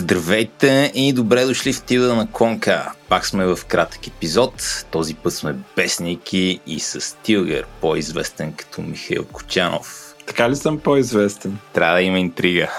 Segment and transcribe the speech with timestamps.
[0.00, 2.92] Здравейте и добре дошли в Тилда на Конка.
[3.08, 4.84] Пак сме в кратък епизод.
[4.90, 10.14] Този път сме без Ники и с Тилгер, по-известен като Михаил Кочанов.
[10.26, 11.58] Така ли съм по-известен?
[11.72, 12.70] Трябва да има интрига.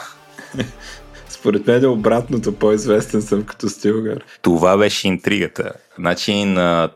[1.29, 4.25] Според мен е обратното, по-известен съм като Стилгър.
[4.41, 5.73] Това беше интригата.
[5.97, 6.89] Значи на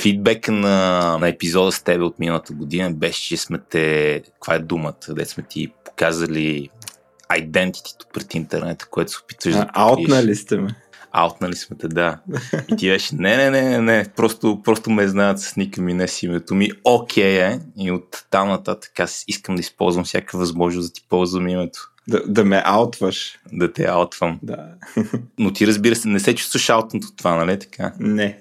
[0.00, 4.58] фидбек на, на епизода с тебе от миналата година беше, че сме те, каква е
[4.58, 6.68] думата, де сме ти показали
[7.30, 10.74] identity пред интернета, което се опитваш да Аутнали сте ме.
[11.12, 12.18] Аутнали сме те, да.
[12.72, 15.94] И ти беше, не, не, не, не, не, просто, просто ме знаят с ника ми,
[15.94, 16.70] не с името ми.
[16.84, 17.60] Окей okay, е.
[17.76, 21.90] И от там нататък аз искам да използвам всяка възможност да ти ползвам името.
[22.08, 23.38] Да, да ме аутваш.
[23.52, 24.38] Да те аутвам.
[24.42, 24.66] Да.
[25.38, 27.92] Но ти разбира се, не се чувстваш аутнат от това, нали така?
[27.98, 28.38] Не.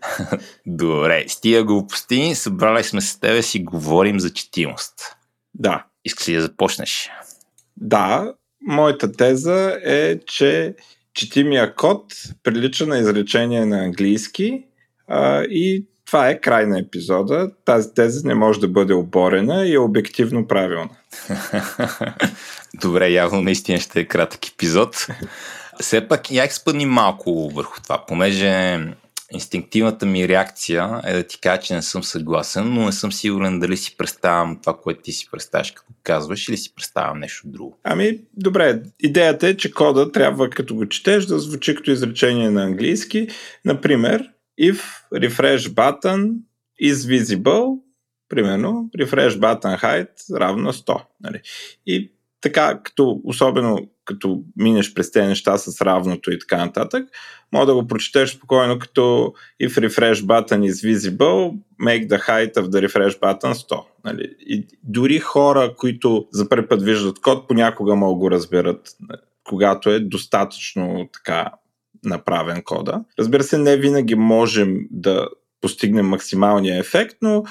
[0.66, 5.16] Добре, с тия глупости събрали сме с тебе си говорим за четимост.
[5.54, 5.84] Да.
[6.04, 7.10] Искаш ли да започнеш?
[7.76, 8.34] Да,
[8.66, 10.74] моята теза е, че
[11.14, 12.04] четимия код
[12.42, 14.64] прилича на изречение на английски
[15.08, 17.50] а, и това е край на епизода.
[17.64, 20.90] Тази теза не може да бъде оборена и е обективно правилна.
[22.80, 25.06] Добре, явно наистина ще е кратък епизод.
[25.80, 28.78] Все пак я спъдни малко върху това, понеже
[29.32, 33.60] инстинктивната ми реакция е да ти кажа, че не съм съгласен, но не съм сигурен
[33.60, 37.78] дали си представям това, което ти си представяш като казваш или си представям нещо друго.
[37.84, 42.64] Ами, добре, идеята е, че кода трябва като го четеш да звучи като изречение на
[42.64, 43.28] английски.
[43.64, 44.80] Например, if
[45.14, 46.34] refresh button
[46.82, 47.78] is visible,
[48.28, 51.02] примерно, refresh button height равно 100.
[51.20, 51.40] Нали?
[51.86, 52.12] И
[52.46, 57.08] така, като, особено като минеш през тези неща с равното и така нататък,
[57.52, 62.62] може да го прочетеш спокойно като if refresh button is visible, make the height of
[62.62, 63.82] the refresh button 100.
[64.04, 64.34] Нали?
[64.40, 68.88] И дори хора, които за първи път виждат код, понякога могат го разберат,
[69.44, 71.50] когато е достатъчно така
[72.04, 73.04] направен кода.
[73.18, 75.28] Разбира се, не винаги можем да
[75.60, 77.44] постигнем максималния ефект, но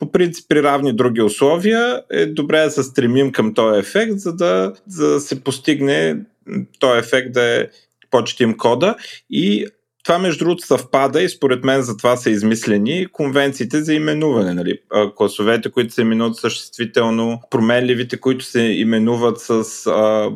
[0.00, 4.36] по принцип при равни други условия е добре да се стремим към този ефект, за
[4.36, 6.16] да, за да се постигне
[6.78, 7.66] този ефект да е
[8.10, 8.96] почетим кода
[9.30, 9.66] и
[10.04, 14.54] това между другото съвпада и според мен за това са измислени конвенциите за именуване.
[14.54, 14.78] Нали?
[15.16, 20.30] Класовете, които се именуват съществително, променливите, които се именуват с а,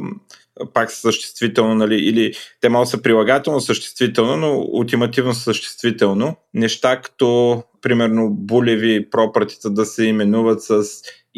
[0.75, 6.37] пак съществително, нали, или те могат са прилагателно съществително, но ултимативно съществително.
[6.55, 10.85] Неща като, примерно, булеви пропъртите да се именуват с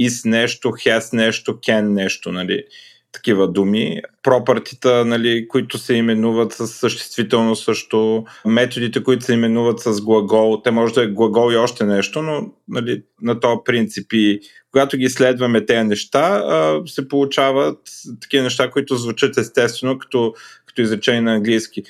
[0.01, 2.65] is нещо, has нещо, can нещо, нали
[3.13, 4.03] такива думи.
[4.23, 10.71] Пропъртита, нали, които се именуват с съществително също, методите, които се именуват с глагол, те
[10.71, 14.41] може да е глагол и още нещо, но нали, на този принцип и
[14.73, 16.43] когато ги следваме тези неща,
[16.87, 17.79] се получават
[18.21, 20.35] такива неща, които звучат естествено, като,
[20.77, 21.83] като изречение на английски.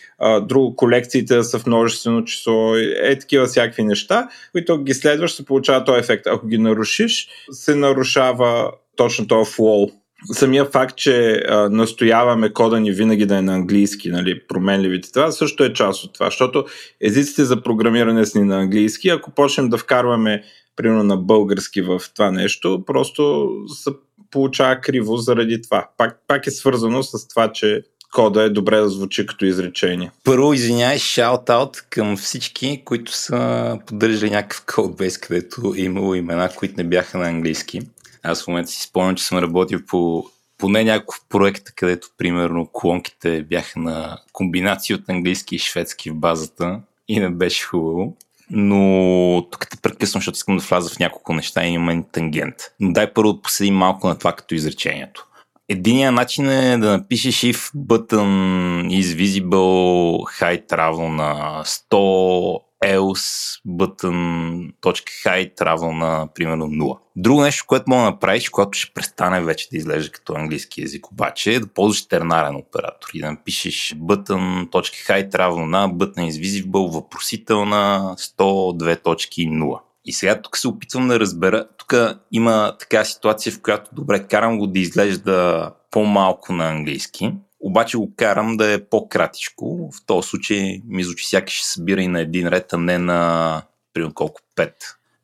[0.42, 5.84] Друго, колекциите са в множествено число, е такива всякакви неща, които ги следваш, се получава
[5.84, 6.26] този ефект.
[6.26, 9.86] Ако ги нарушиш, се нарушава точно този флоу
[10.32, 15.30] самия факт, че а, настояваме кода ни винаги да е на английски, нали, променливите, това
[15.30, 16.64] също е част от това, защото
[17.00, 20.42] езиците за програмиране са ни на английски, ако почнем да вкарваме
[20.76, 23.90] примерно на български в това нещо, просто се
[24.30, 25.88] получава криво заради това.
[25.96, 30.10] Пак, пак е свързано с това, че кода е добре да звучи като изречение.
[30.24, 36.74] Първо, извиняй, шаут-аут към всички, които са поддържали някакъв кодбейс, където е имало имена, които
[36.76, 37.80] не бяха на английски.
[38.22, 40.26] Аз в момента си спомням, че съм работил по
[40.58, 46.80] поне някакъв проект, където примерно колонките бяха на комбинации от английски и шведски в базата
[47.08, 48.16] и не беше хубаво.
[48.50, 52.54] Но тук те прекъсвам, защото искам да вляза в няколко неща и имам тангент.
[52.80, 55.26] Но дай първо да поседим малко на това като изречението.
[55.68, 65.60] Единият начин е да напишеш if button is visible height равно на 100 else button.height
[65.60, 66.98] равно на примерно 0.
[67.16, 71.12] Друго нещо, което мога да направиш, когато ще престане вече да изглежда като английски язик,
[71.12, 76.92] обаче е да ползваш тернарен оператор и да напишеш button.height равно на button is visible
[76.92, 79.78] въпросителна 102.0.
[80.06, 81.94] И сега тук се опитвам да разбера, тук
[82.32, 88.12] има така ситуация, в която добре, карам го да изглежда по-малко на английски, обаче го
[88.16, 89.90] карам да е по-кратичко.
[89.92, 93.62] В този случай ми звучи сякаш ще събира и на един ред, а не на
[93.92, 94.72] примерно колко 5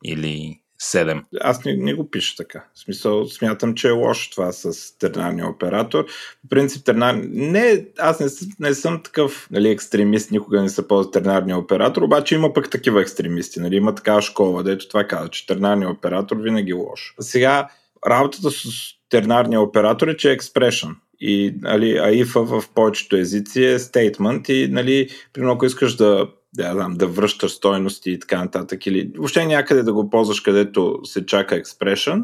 [0.05, 1.23] или 7.
[1.41, 2.65] Аз не, не го пиша така.
[2.73, 6.05] В смисъл, смятам, че е лошо това с тернарния оператор.
[6.45, 7.15] В принцип, тернар...
[7.23, 8.27] не, аз не,
[8.59, 13.01] не съм такъв нали, екстремист, никога не се ползва тернарния оператор, обаче има пък такива
[13.01, 13.59] екстремисти.
[13.59, 17.13] Нали, има такава школа, дето това казва, че тернарния оператор винаги е лошо.
[17.19, 17.67] Сега,
[18.07, 18.63] работата с
[19.09, 24.67] тернарния оператор е, че е expression И нали, аифа в повечето езици е statement и
[24.67, 29.45] нали, примерно ако искаш да да, знам, да връщаш стойности и така нататък или въобще
[29.45, 32.23] някъде да го ползваш където се чака expression,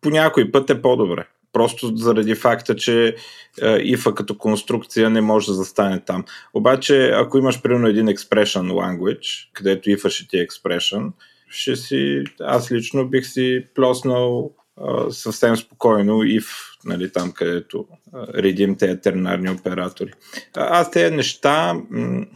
[0.00, 1.26] по някой път е по-добре.
[1.52, 3.16] Просто заради факта, че
[3.82, 6.24] ифа като конструкция не може да застане там.
[6.54, 11.12] Обаче, ако имаш примерно един expression language, където ифа ще ти е expression,
[11.50, 16.46] ще си, аз лично бих си плоснал а, съвсем спокойно if,
[16.84, 20.12] нали, там където а, редим тези тернарни оператори.
[20.56, 22.26] Аз тези неща, м-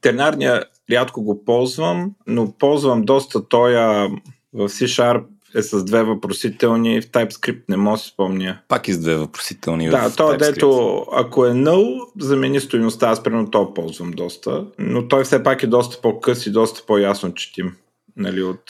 [0.00, 3.48] тернарния рядко го ползвам, но ползвам доста.
[3.48, 4.08] Тоя
[4.52, 5.24] в C-Sharp
[5.54, 8.58] е с две въпросителни, в TypeScript не мога да си спомня.
[8.68, 13.50] Пак и с две въпросителни Да, то дето, ако е null, замени стоеността, аз примерно
[13.50, 17.76] то ползвам доста, но той все пак е доста по-къс и доста по-ясно четим,
[18.16, 18.62] нали, от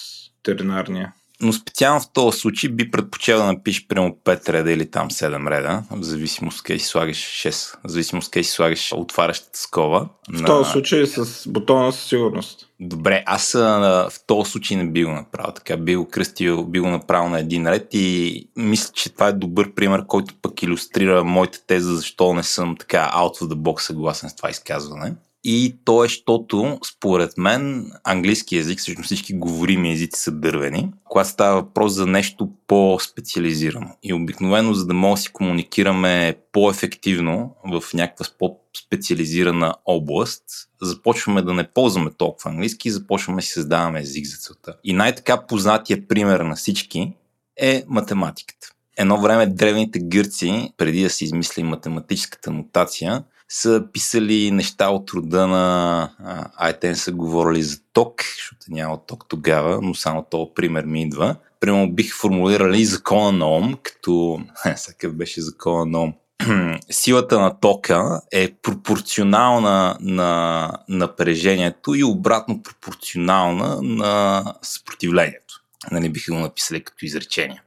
[0.43, 5.11] тернарния но специално в този случай би предпочел да напишеш прямо 5 реда или там
[5.11, 10.09] 7 реда, в зависимост къде си слагаш 6, в зависимост къде си слагаш отварящата скова.
[10.33, 10.47] В на...
[10.47, 12.69] този случай с бутона със сигурност.
[12.81, 15.77] Добре, аз в този случай не би го направил така.
[15.77, 19.75] Би го кръстил, би го направил на един ред и мисля, че това е добър
[19.75, 24.31] пример, който пък иллюстрира моята теза, защо не съм така out of the box съгласен
[24.31, 25.15] с това изказване.
[25.45, 31.29] И то е, защото, според мен, английски язик, всъщност всички говорими езици са дървени, когато
[31.29, 33.97] става въпрос за нещо по-специализирано.
[34.03, 40.45] И обикновено, за да може да си комуникираме по-ефективно в някаква по-специализирана област,
[40.83, 44.75] започваме да не ползваме толкова английски и започваме да си създаваме език за целта.
[44.85, 47.13] И най-така познатия пример на всички
[47.57, 48.69] е математиката.
[48.97, 53.25] Едно време древните гърци, преди да си измисли математическата нотация,
[53.55, 56.11] са писали неща от рода на...
[56.57, 60.85] Ай, те не са говорили за ток, защото няма ток тогава, но само този пример
[60.85, 61.37] ми идва.
[61.61, 64.41] Примерно бих формулирали закона на Ом, като...
[64.77, 66.15] Всякакъв беше закона на Ом.
[66.91, 75.61] Силата на тока е пропорционална на напрежението и обратно пропорционална на съпротивлението.
[75.91, 77.63] Нали, биха го написали като изречение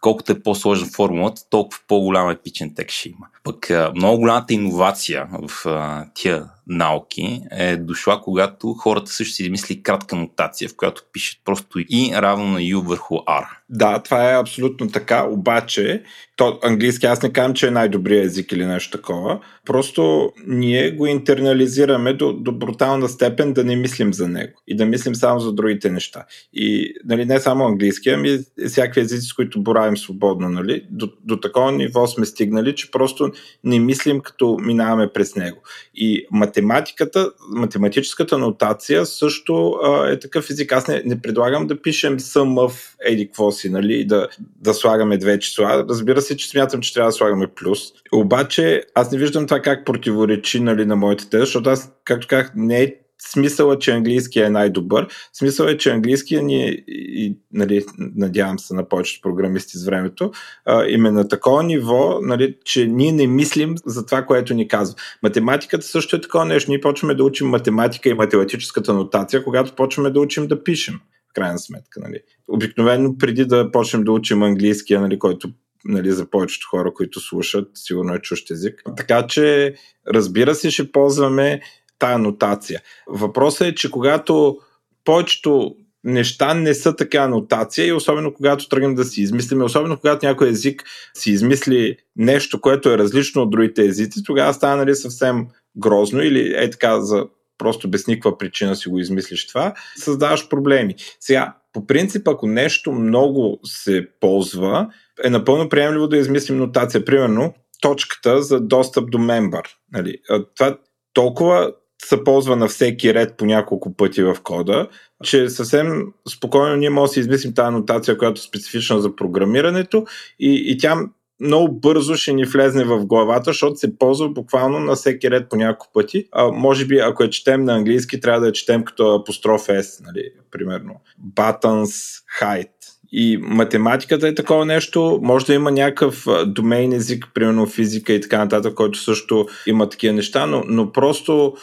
[0.00, 3.26] колкото е по-сложна формулата, толкова по-голям епичен текст ще има.
[3.44, 9.82] Пък много голямата иновация в а, тия науки е дошла, когато хората също си измисли
[9.82, 13.46] кратка нотация, в която пишат просто и равно на U върху R.
[13.68, 16.02] Да, това е абсолютно така, обаче
[16.36, 21.06] то, английски аз не казвам, че е най-добрият език или нещо такова, просто ние го
[21.06, 25.52] интернализираме до, до брутална степен да не мислим за него и да мислим само за
[25.52, 26.24] другите неща.
[26.52, 28.38] И нали, не само английски, ами
[28.68, 30.48] всякакви езици, с които боравим свободно.
[30.48, 30.86] Нали?
[30.90, 33.32] До, до такова ниво сме стигнали, че просто
[33.64, 35.58] не мислим като минаваме през него.
[35.94, 40.72] И математиката, математическата нотация също а, е такъв език.
[40.72, 44.28] Аз не, не предлагам да пишем of еди какво си, нали, да,
[44.60, 45.84] да слагаме две числа.
[45.88, 47.80] Разбира се, че смятам, че трябва да слагаме плюс.
[48.12, 52.52] Обаче аз не виждам това как противоречи нали, на моите теза, защото аз, както казах,
[52.56, 55.08] не е смисъла, че английски е най-добър.
[55.32, 60.30] Смисъл е, че английския ни е, и, нали, надявам се на повечето програмисти с времето,
[60.64, 64.96] а, именно на такова ниво, нали, че ние не мислим за това, което ни казва.
[65.22, 66.70] Математиката също е такова нещо.
[66.70, 71.00] Ние почваме да учим математика и математическата нотация, когато почваме да учим да пишем.
[71.30, 72.00] В крайна сметка.
[72.00, 72.20] Нали.
[72.48, 75.50] Обикновено преди да почнем да учим английския, нали, който
[75.84, 78.82] нали, за повечето хора, които слушат, сигурно е чущ език.
[78.96, 79.74] Така че,
[80.08, 81.60] разбира се, ще ползваме
[82.00, 82.80] тая нотация.
[83.06, 84.58] Въпросът е, че когато
[85.04, 90.26] повечето неща не са така нотация и особено когато тръгнем да си измислиме, особено когато
[90.26, 95.46] някой език си измисли нещо, което е различно от другите езици, тогава става нали, съвсем
[95.76, 97.26] грозно или е така за
[97.58, 100.94] просто без никаква причина си го измислиш това, създаваш проблеми.
[101.20, 104.88] Сега, по принцип, ако нещо много се ползва,
[105.24, 107.04] е напълно приемливо да измислим нотация.
[107.04, 109.76] Примерно, точката за достъп до мембър.
[109.92, 110.16] Нали?
[110.56, 110.78] Това
[111.12, 111.72] толкова
[112.04, 114.88] се ползва на всеки ред по няколко пъти в кода,
[115.24, 120.04] че съвсем спокойно ние можем да си измислим тази нотация, която е специфична за програмирането
[120.40, 120.96] и, и тя
[121.40, 125.56] много бързо ще ни влезне в главата, защото се ползва буквално на всеки ред по
[125.56, 126.24] няколко пъти.
[126.32, 130.06] А, може би, ако я четем на английски, трябва да я четем като апостроф S,
[130.06, 130.94] нали, примерно.
[131.34, 132.70] Buttons height.
[133.12, 135.20] И математиката е такова нещо.
[135.22, 140.14] Може да има някакъв домейн език, примерно физика и така нататък, който също има такива
[140.14, 141.54] неща, но, но просто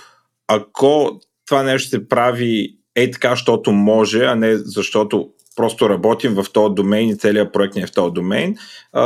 [0.48, 6.46] ако това нещо се прави е така, защото може, а не защото просто работим в
[6.54, 8.56] този домейн и целият проект не е в този домейн,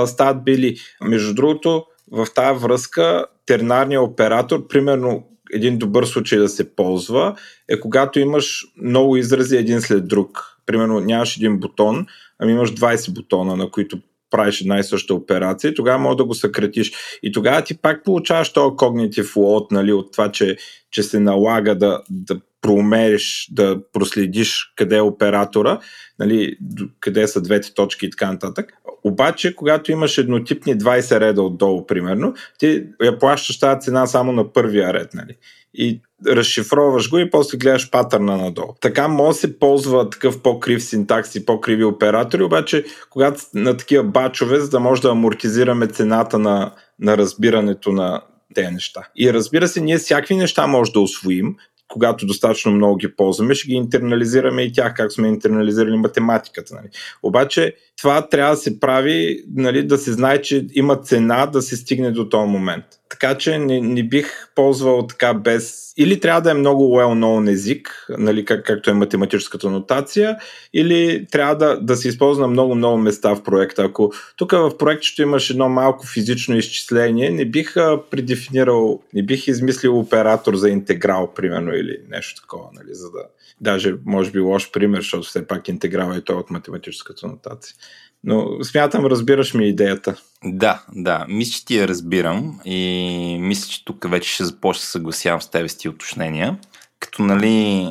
[0.06, 0.78] стават били.
[1.04, 7.36] Между другото, в тази връзка тернарният оператор, примерно един добър случай да се ползва,
[7.70, 10.58] е когато имаш много изрази един след друг.
[10.66, 12.06] Примерно нямаш един бутон,
[12.40, 14.00] ами имаш 20 бутона, на които
[14.32, 16.94] правиш една и съща операция, тогава може да го съкратиш.
[17.24, 20.58] И тогава ти пак получаваш този когнитив лот, нали, от това, че,
[20.92, 25.80] че се налага да, да проумериш, да проследиш къде е оператора,
[26.20, 26.58] нали,
[27.00, 28.74] къде са двете точки и така нататък.
[29.04, 34.54] Обаче, когато имаш еднотипни 20 реда отдолу, примерно, ти я плащаш тази цена само на
[34.54, 35.14] първия ред.
[35.14, 35.38] Нали?
[35.74, 38.74] И разшифроваш го и после гледаш патърна надолу.
[38.82, 44.04] Така може да се ползва такъв по-крив синтакс и по-криви оператори, обаче когато на такива
[44.04, 48.22] бачове, за да може да амортизираме цената на, на разбирането на
[48.54, 49.08] тези неща.
[49.16, 51.56] И разбира се, ние всякакви неща може да освоим,
[51.92, 56.76] когато достатъчно много ги ползваме, ще ги интернализираме и тях, как сме интернализирали математиката.
[56.76, 56.88] Нали.
[57.24, 61.78] Обаче това трябва да се прави, нали, да се знае, че има цена да се
[61.78, 62.86] стигне до този момент.
[63.12, 65.94] Така че не, не бих ползвал така без...
[65.98, 70.38] Или трябва да е много well-known език, нали, как, както е математическата нотация,
[70.74, 73.84] или трябва да, да се използва много-много места в проекта.
[73.84, 77.74] Ако тук в проекта ще имаш едно малко физично изчисление, не бих
[78.12, 83.24] предефинирал, не бих измислил оператор за интеграл, примерно, или нещо такова, нали, за да...
[83.62, 87.76] Даже, може би, лош пример, защото все пак интеграл е той от математическата нотация.
[88.24, 90.16] Но смятам, разбираш ми идеята.
[90.44, 91.26] Да, да.
[91.30, 95.50] Мисля, че ти я разбирам и мисля, че тук вече ще започна да съгласявам с
[95.50, 96.58] тебе с ти уточнения.
[97.00, 97.88] Като, нали,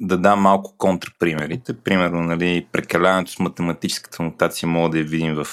[0.00, 1.72] да дам малко контрапримерите.
[1.72, 5.44] Примерно, нали, прекаляването с математическата нотация мога да я видим в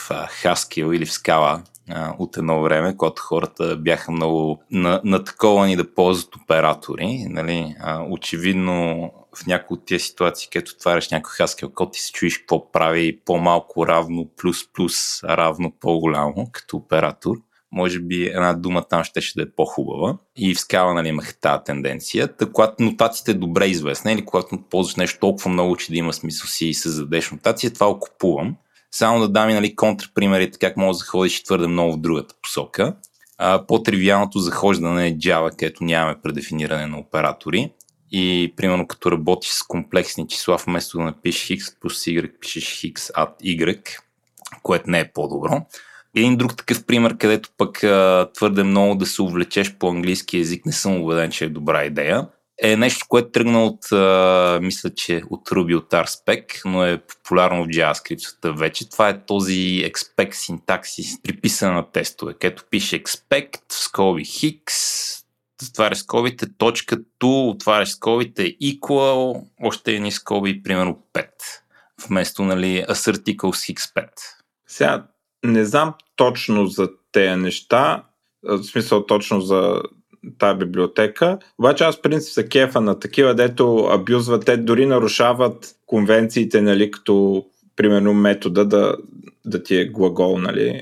[0.44, 1.62] Haskell или в Scala
[2.20, 4.62] от едно време, когато хората бяха много
[5.04, 7.26] натаковани да ползват оператори.
[7.30, 7.76] Нали.
[8.10, 12.72] очевидно в някои от тези ситуации, където отваряш някой Haskell код и се чуеш какво
[12.72, 17.36] прави по-малко равно, плюс-плюс равно по-голямо като оператор.
[17.72, 20.18] Може би една дума там ще, ще да е по-хубава.
[20.36, 22.38] И в скала нали, имах тази тенденция.
[22.38, 26.14] Та, когато нотацията е добре известна или когато ползваш нещо толкова много, че да има
[26.14, 28.56] смисъл си и създадеш нотация, това окупувам.
[28.92, 32.96] Само да дам и нали, контрапримерите как може да ходиш твърде много в другата посока.
[33.68, 37.72] по-тривиалното захождане е Java, където нямаме предефиниране на оператори
[38.12, 42.96] и примерно като работиш с комплексни числа, вместо да напишеш x плюс y, пишеш x
[42.96, 43.98] at y,
[44.64, 45.66] което не е по-добро.
[46.16, 50.66] Един друг такъв пример, където пък а, твърде много да се увлечеш по английски язик,
[50.66, 52.28] не съм убеден, че е добра идея.
[52.64, 57.64] Е нещо, което тръгна от, а, мисля, че от Ruby, от RSpec, но е популярно
[57.64, 58.90] в JavaScript вече.
[58.90, 64.72] Това е този expect синтаксис, приписане на тестове, където пише expect, скоби hix,
[65.62, 71.28] затваряш скобите, точка to, отваряш скобите equal, още едни скоби, примерно 5,
[72.08, 74.08] вместо нали, asserticals x5.
[74.68, 75.08] Сега,
[75.46, 78.04] не знам точно за тези неща,
[78.44, 79.82] в смисъл точно за
[80.38, 86.62] тази библиотека, обаче аз принцип са кефа на такива, дето абюзват, те дори нарушават конвенциите,
[86.62, 87.46] нали, като
[87.76, 88.98] примерно метода да,
[89.46, 90.82] да ти е глагол, нали.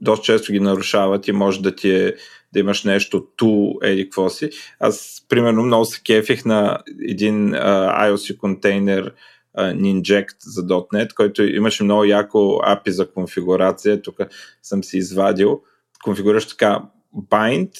[0.00, 2.14] Доста често ги нарушават и може да ти е
[2.52, 4.50] да имаш нещо ту, еди какво си.
[4.80, 6.78] Аз, примерно, много се кефих на
[7.08, 9.14] един uh, IOC контейнер
[9.58, 14.02] uh, Ninject за .NET, който имаше много яко API за конфигурация.
[14.02, 14.16] Тук
[14.62, 15.62] съм си извадил.
[16.04, 16.82] Конфигурираш така
[17.16, 17.70] bind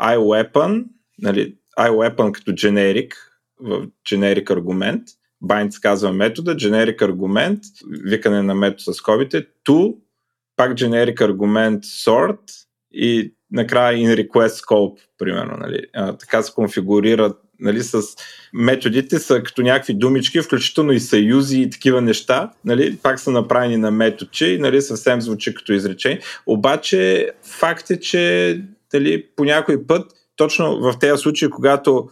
[0.00, 0.84] iWeapon,
[1.18, 3.12] нали, iWeapon като generic,
[3.60, 5.02] в generic аргумент,
[5.44, 7.60] bind казва метода, generic аргумент,
[8.04, 9.96] викане на метод с скобите, to,
[10.56, 12.40] пак generic аргумент sort
[12.92, 15.56] и накрая in request scope, примерно.
[15.56, 15.82] Нали.
[15.94, 18.02] А, така се конфигурират нали, с
[18.52, 23.76] методите са като някакви думички, включително и съюзи и такива неща, нали, пак са направени
[23.76, 26.20] на методче и нали, съвсем звучи като изречение.
[26.46, 28.62] Обаче факт е, че
[28.94, 32.08] нали, по някой път, точно в тези случаи, когато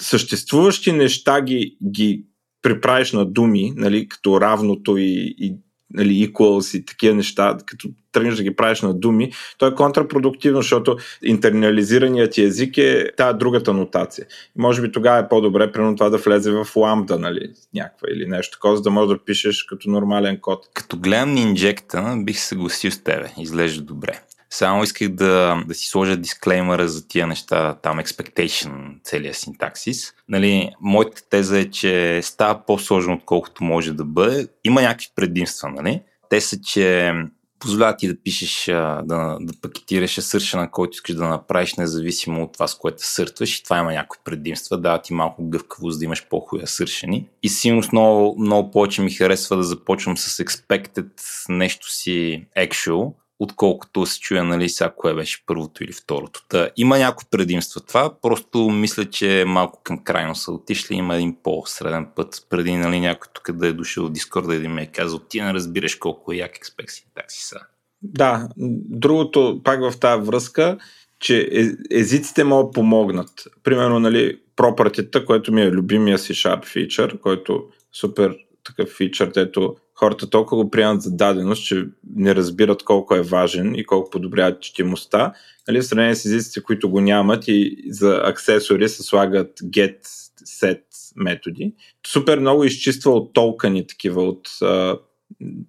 [0.00, 2.24] съществуващи неща ги, ги
[2.62, 5.56] приправиш на думи, нали, като равното и, и
[5.94, 10.62] нали, equals и такива неща, като тръгнеш да ги правиш на думи, то е контрапродуктивно,
[10.62, 14.26] защото интернализираният ти език е тази другата нотация.
[14.56, 18.56] Може би тогава е по-добре, примерно това да влезе в ламда, нали, някаква или нещо
[18.56, 20.68] такова, за да можеш да пишеш като нормален код.
[20.74, 23.32] Като гледам инжекта, бих се съгласил с тебе.
[23.38, 24.20] Изглежда добре.
[24.50, 30.12] Само исках да, да си сложа дисклеймера за тия неща, там expectation, целият синтаксис.
[30.28, 34.48] Нали, моята теза е, че става по-сложно, отколкото може да бъде.
[34.64, 36.02] Има някакви предимства, нали?
[36.30, 37.12] Те са, че
[37.58, 38.64] позволява ти да пишеш,
[39.04, 43.58] да, да пакетираш сършена, който искаш да направиш, независимо от това, с което съртваш.
[43.58, 44.78] И това има някои предимства.
[44.78, 47.28] Да, ти малко гъвкавост да имаш по-хуя сършени.
[47.42, 51.06] И сигурно много, много повече ми харесва да започвам с expected
[51.48, 56.42] нещо си actual, отколкото се чуя, нали, сега кое беше първото или второто.
[56.48, 61.36] Та, има някои предимства това, просто мисля, че малко към крайно са отишли, има един
[61.42, 64.86] по-среден път, преди нали, някой тук да е дошъл в Дискорда и да ми е
[64.86, 67.60] казал, ти не разбираш колко е як експект такси са.
[68.02, 68.48] Да,
[68.88, 70.78] другото, пак в тази връзка,
[71.20, 71.48] че
[71.90, 73.30] езиците могат помогнат.
[73.62, 79.76] Примерно, нали, property което ми е любимия си Sharp фичър, който супер такъв фичър, дето
[79.98, 81.84] хората толкова го приемат за даденост, че
[82.16, 85.32] не разбират колко е важен и колко подобряват четимостта.
[85.68, 89.98] Нали, в сравнение с езиците, които го нямат и за аксесори се слагат get,
[90.44, 90.82] set
[91.16, 91.74] методи.
[92.06, 94.98] Супер много изчиства от толкани такива, от а,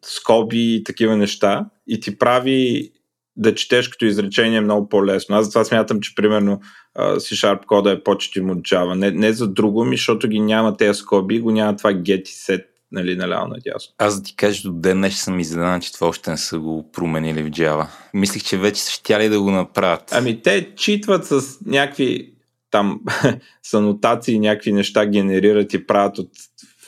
[0.05, 2.91] скоби и такива неща и ти прави
[3.35, 5.35] да четеш като изречение много по-лесно.
[5.35, 6.59] Аз затова смятам, че примерно
[6.97, 8.93] C-Sharp кода е по-четим от Java.
[8.93, 12.33] Не, не за друго ми, защото ги няма тези скоби, го няма това get и
[12.33, 13.93] set нали, наляво надясно.
[13.97, 16.91] Аз да ти кажа, до ден днес съм изненадан, че това още не са го
[16.91, 17.87] променили в Java.
[18.13, 20.03] Мислих, че вече са щяли да го направят.
[20.11, 22.33] Ами те читват с някакви
[22.71, 23.01] там
[23.63, 26.29] са нотации, някакви неща генерират и правят от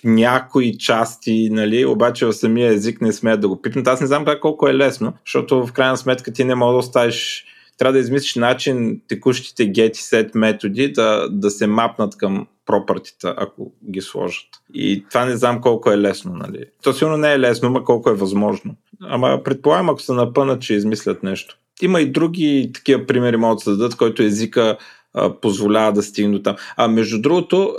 [0.04, 3.88] някои части, нали, обаче в самия език не смеят да го пипнат.
[3.88, 6.78] Аз не знам как колко е лесно, защото в крайна сметка ти не можеш да
[6.78, 7.46] оставиш
[7.82, 13.28] трябва да измислиш начин текущите get и set методи да, да се мапнат към пропъртите,
[13.38, 14.48] ако ги сложат.
[14.74, 16.66] И това не знам колко е лесно, нали.
[16.84, 18.76] То сигурно не е лесно, но колко е възможно.
[19.02, 21.58] Ама предполагам, ако се напънат, че измислят нещо.
[21.82, 24.78] Има и други такива примери могат да се дадат, който езика
[25.42, 26.56] позволява да стигне там.
[26.78, 27.76] А между другото,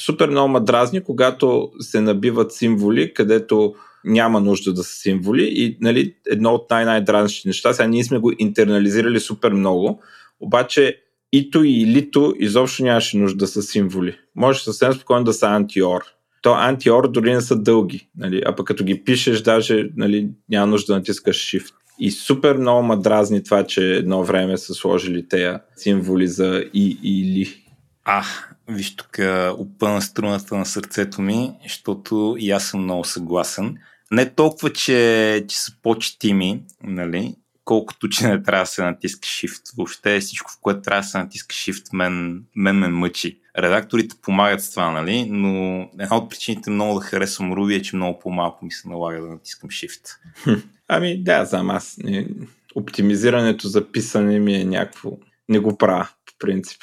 [0.00, 6.14] супер много дразни, когато се набиват символи, където няма нужда да са символи и нали,
[6.30, 10.02] едно от най-най-дразнищите неща, сега ние сме го интернализирали супер много,
[10.40, 14.16] обаче ито и лито изобщо нямаше нужда да са символи.
[14.36, 16.02] Може съвсем спокойно да са антиор.
[16.42, 18.42] То антиор дори не са дълги, нали?
[18.46, 21.74] а пък като ги пишеш, даже нали, няма нужда да натискаш shift.
[21.98, 26.98] И супер много ма дразни това, че едно време са сложили тези символи за и
[27.02, 27.54] или.
[28.04, 28.24] А,
[28.68, 29.18] виж тук
[29.58, 33.76] опъна струната на сърцето ми, защото и аз съм много съгласен.
[34.10, 37.34] Не толкова, че, че са по-четими, нали,
[37.70, 39.76] колкото, че не трябва да се натиска Shift.
[39.76, 43.40] Въобще всичко, в което трябва да се натиска Shift, мен, мен ме мъчи.
[43.58, 45.26] Редакторите помагат с това, нали?
[45.30, 49.20] но една от причините много да харесвам Ruby е, че много по-малко ми се налага
[49.20, 50.16] да натискам Shift.
[50.88, 51.98] Ами да, знам аз.
[52.74, 55.10] Оптимизирането за писане ми е някакво...
[55.48, 56.82] Не го правя, по принцип.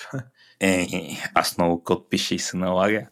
[0.59, 0.87] Е,
[1.33, 3.07] аз много код пише и се налага.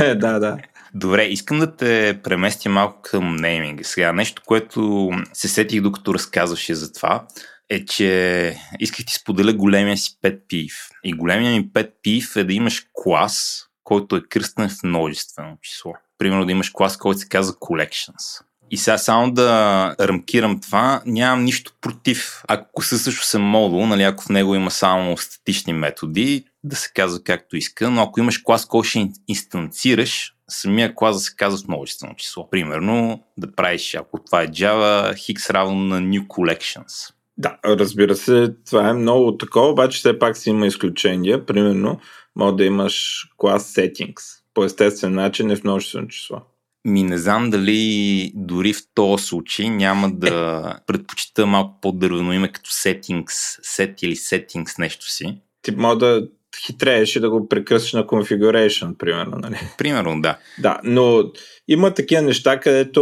[0.00, 0.58] Е, да, да.
[0.94, 3.84] Добре, искам да те преместя малко към нейминга.
[3.84, 7.26] Сега нещо, което се сетих докато разказваше за това,
[7.68, 10.90] е, че исках ти споделя големия си pet peeve.
[11.04, 15.92] И големия ми pet peeve е да имаш клас, който е кръстен в множествено число.
[16.18, 18.42] Примерно да имаш клас, който се казва collections.
[18.70, 22.42] И сега само да рамкирам това, нямам нищо против.
[22.48, 26.90] Ако се също съм модул, нали, ако в него има само статични методи, да се
[26.94, 31.58] казва както иска, но ако имаш клас, който ще инстанцираш, самия клас да се казва
[31.58, 32.50] с множествено число.
[32.50, 37.12] Примерно да правиш, ако това е Java, X равно на New Collections.
[37.38, 41.46] Да, разбира се, това е много такова, обаче все пак си има изключения.
[41.46, 42.00] Примерно,
[42.36, 44.22] може да имаш клас settings.
[44.54, 46.40] По естествен начин е в множествено число.
[46.84, 52.70] Ми не знам дали дори в този случай няма да предпочита малко по-дървено име като
[52.70, 55.40] settings, set или settings нещо си.
[55.62, 56.28] Ти може да
[56.66, 59.36] хитрееш и да го прекръсиш на configuration, примерно.
[59.38, 59.56] Нали?
[59.78, 60.38] Примерно, да.
[60.58, 61.24] Да, но
[61.68, 63.00] има такива неща, където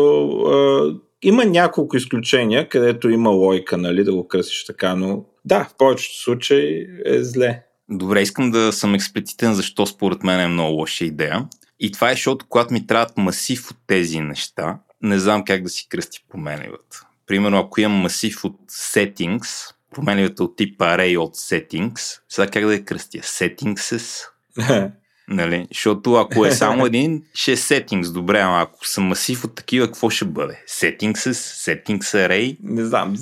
[1.22, 5.74] е, има няколко изключения, където има лойка, нали, да го кръсиш така, но да, в
[5.78, 7.62] повечето случаи е зле.
[7.90, 11.46] Добре, искам да съм експлицитен, защо според мен е много лоша идея.
[11.80, 15.68] И това е, защото когато ми трябват масив от тези неща, не знам как да
[15.68, 17.06] си кръсти променливата.
[17.26, 22.74] Примерно, ако имам масив от settings, променливата от тип array от settings, сега как да
[22.74, 23.18] я кръстя?
[23.18, 24.24] Settings
[25.30, 25.66] Нали?
[25.70, 28.12] Защото ако е само един, ще е settings.
[28.12, 30.64] Добре, ама ако съм масив от такива, какво ще бъде?
[30.68, 32.56] Settings, settings array?
[32.62, 33.14] Не знам.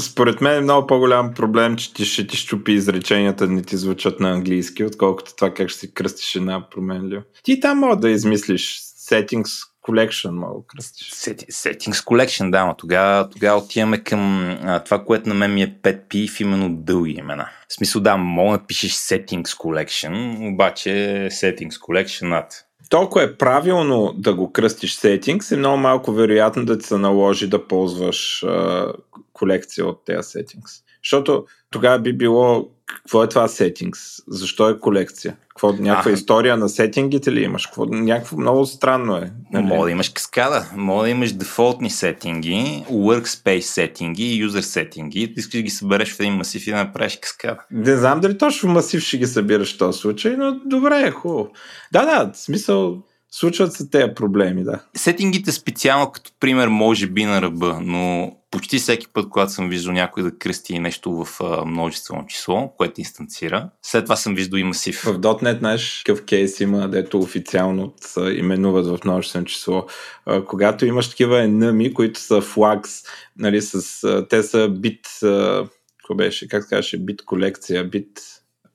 [0.00, 4.20] Според мен е много по-голям проблем, че ти ще ти щупи изреченията, не ти звучат
[4.20, 7.22] на английски, отколкото това как ще си кръстиш една променлива.
[7.42, 8.80] Ти там мога да измислиш
[9.10, 9.48] settings
[9.82, 11.10] Collection мога кръстиш.
[11.10, 15.76] Settings Collection, да, но тогава, тогава отиваме към а, това, което на мен ми е
[15.82, 17.48] 5P в именно дълги имена.
[17.68, 20.90] В смисъл, да, мога да пишеш Settings Collection, обаче
[21.32, 22.64] Settings Collection над.
[22.90, 27.48] Толкова е правилно да го кръстиш Settings, е много малко вероятно да ти се наложи
[27.48, 28.92] да ползваш а,
[29.32, 30.82] колекция от тези Settings.
[31.04, 34.22] Защото тогава би било какво е това settings?
[34.28, 35.36] Защо е колекция?
[35.48, 36.12] Какво, някаква Аха.
[36.12, 37.66] история на сетингите ли имаш?
[37.66, 39.32] Какво, някакво много странно е.
[39.52, 39.64] нали?
[39.64, 45.34] Мога да имаш каскада, мога да имаш дефолтни сетинги, workspace сетинги, user сетинги.
[45.34, 47.60] Ти искаш да ги събереш в един масив и да направиш каскада.
[47.70, 51.10] Не знам дали точно в масив ще ги събираш в този случай, но добре е
[51.10, 51.50] хубаво.
[51.92, 54.80] Да, да, в смисъл, случват се тези проблеми, да.
[54.96, 59.92] Сетингите специално като пример може би на ръба, но почти всеки път, когато съм виждал
[59.92, 64.64] някой да кръсти нещо в а, множествено число, което инстанцира, след това съм виждал и
[64.64, 65.02] масив.
[65.02, 67.94] В .NET, знаеш, какъв кейс има, дето официално
[68.32, 69.86] именуват в множествено число.
[70.26, 73.06] А, когато имаш такива енъми, които са flags,
[73.38, 78.20] нали, с, а, те са бит, а, какво беше, как се казваше, бит колекция, бит...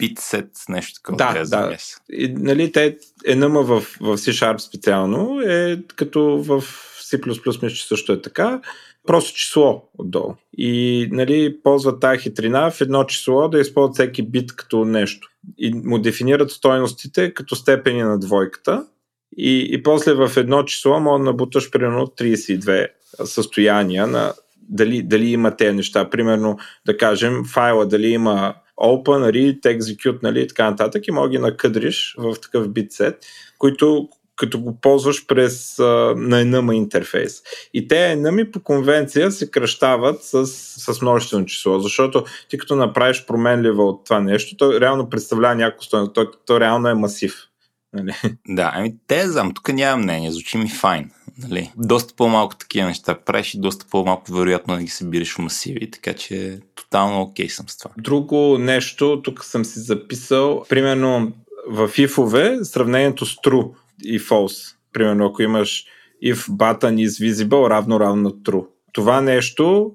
[0.02, 1.18] Bit-set, нещо такова.
[1.18, 1.46] Да, да.
[1.46, 1.98] замеся.
[2.12, 6.64] И, нали, те, енъма в, в C-Sharp специално е като в
[7.12, 8.62] C++ мисля, че също е така,
[9.08, 10.34] просто число отдолу.
[10.58, 15.30] И нали, ползват тази хитрина в едно число да използват всеки бит като нещо.
[15.58, 18.86] И му дефинират стойностите като степени на двойката.
[19.38, 22.88] И, и после в едно число може да набуташ примерно 32
[23.26, 24.34] състояния на
[24.70, 26.10] дали, дали има тези неща.
[26.10, 31.24] Примерно, да кажем, файла дали има open, read, execute, нали, и така нататък и може
[31.24, 33.26] да ги накъдриш в такъв битсет,
[33.58, 35.84] които като го ползваш през а,
[36.18, 37.42] на enum интерфейс.
[37.74, 43.26] И те enum по конвенция се кръщават с, с множествено число, защото ти като направиш
[43.26, 47.34] променлива от това нещо, то реално представлява някакво стоеност, то, то реално е масив.
[47.94, 48.16] Нали?
[48.48, 51.12] Да, ами те знам, тук няма мнение, звучи ми файн.
[51.38, 51.72] Нали?
[51.78, 56.14] Доста по-малко такива неща правиш и доста по-малко вероятно да ги събираш в масиви, така
[56.14, 57.92] че тотално окей съм с това.
[57.98, 61.32] Друго нещо, тук съм си записал, примерно
[61.70, 63.74] в if-ове сравнението с true
[64.04, 64.76] и false.
[64.94, 65.86] Примерно ако имаш
[66.26, 68.68] if button is visible равно равно true.
[68.94, 69.92] Това нещо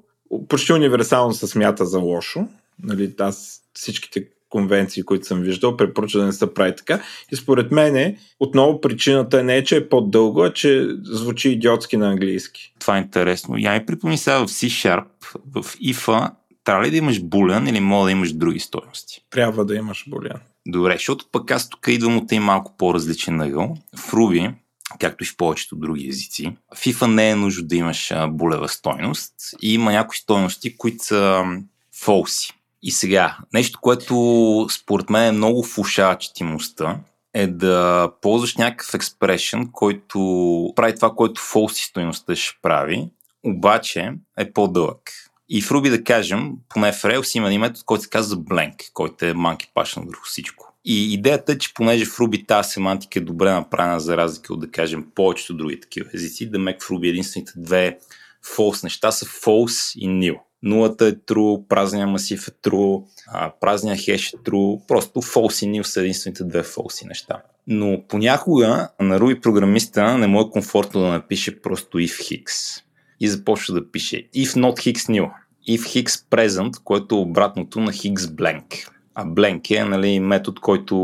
[0.49, 2.49] почти универсално се смята за лошо.
[2.83, 7.03] Нали, аз всичките конвенции, които съм виждал, препоръча да не се прави така.
[7.33, 12.11] И според мен, отново причината не е, че е по-дълго, а че звучи идиотски на
[12.11, 12.75] английски.
[12.79, 13.59] Това е интересно.
[13.59, 15.07] Я ми припомни сега в C-Sharp,
[15.55, 16.31] в if
[16.65, 19.25] трябва ли да имаш булен или мога да имаш други стоености?
[19.31, 20.41] Трябва да имаш болян.
[20.66, 23.77] Добре, защото пък аз тук идвам от един малко по-различен ъгъл.
[23.96, 24.55] В Ruby,
[24.98, 29.35] както и в повечето други езици, FIFA не е нужно да имаш а, булева стойност
[29.62, 31.44] и има някои стойности, които са
[32.03, 32.53] фолси.
[32.83, 37.01] И сега, нещо, което според мен е много фушава четимостта,
[37.35, 40.18] е да ползваш някакъв експрешен, който
[40.77, 43.09] прави това, което фолси стойността ще прави,
[43.44, 45.01] обаче е по-дълъг.
[45.55, 48.93] И в Ruby, да кажем, поне в Rails има един метод, който се казва blank,
[48.93, 50.75] който е monkey пашен върху всичко.
[50.85, 54.61] И идеята е, че понеже в Ruby тази семантика е добре направена за разлика от,
[54.61, 57.99] да кажем, повечето други такива езици, да мек в Ruby единствените две
[58.57, 60.38] false неща са false и nil.
[60.62, 63.05] Нулата е true, празния масив е true,
[63.61, 67.43] празния хеш е true, просто false и nil са единствените две false неща.
[67.67, 72.79] Но понякога на Ruby програмиста не му е комфортно да напише просто if hix
[73.21, 75.31] и започва да пише if not hix nil,
[75.68, 78.88] if hix present, което е обратното на hix blank.
[79.14, 80.94] А blank е нали, метод, който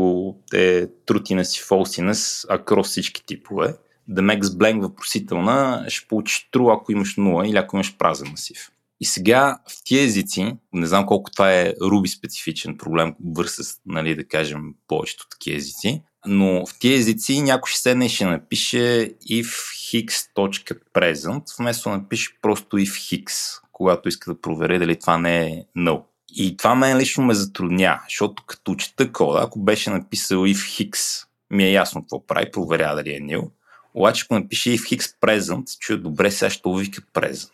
[0.53, 3.75] е truthiness и falsiness across всички типове.
[4.07, 8.69] Да с blank въпросителна ще получиш true, ако имаш 0 или ако имаш празен масив.
[9.01, 14.15] И сега в тия езици, не знам колко това е Ruby специфичен проблем versus, нали,
[14.15, 19.11] да кажем, повечето такива езици, но в тия езици някой ще седне и ще напише
[19.31, 19.47] if
[19.93, 25.63] hix.present, вместо да напише просто if hix, когато иска да провери дали това не е
[25.77, 26.03] null.
[26.35, 31.25] И това мен лично ме затрудня, защото като чета кода, ако беше написал if hix,
[31.51, 33.49] ми е ясно какво прави, проверя дали е nil.
[33.93, 37.51] Обаче ако напише if hix present, чуя добре, сега ще вика present,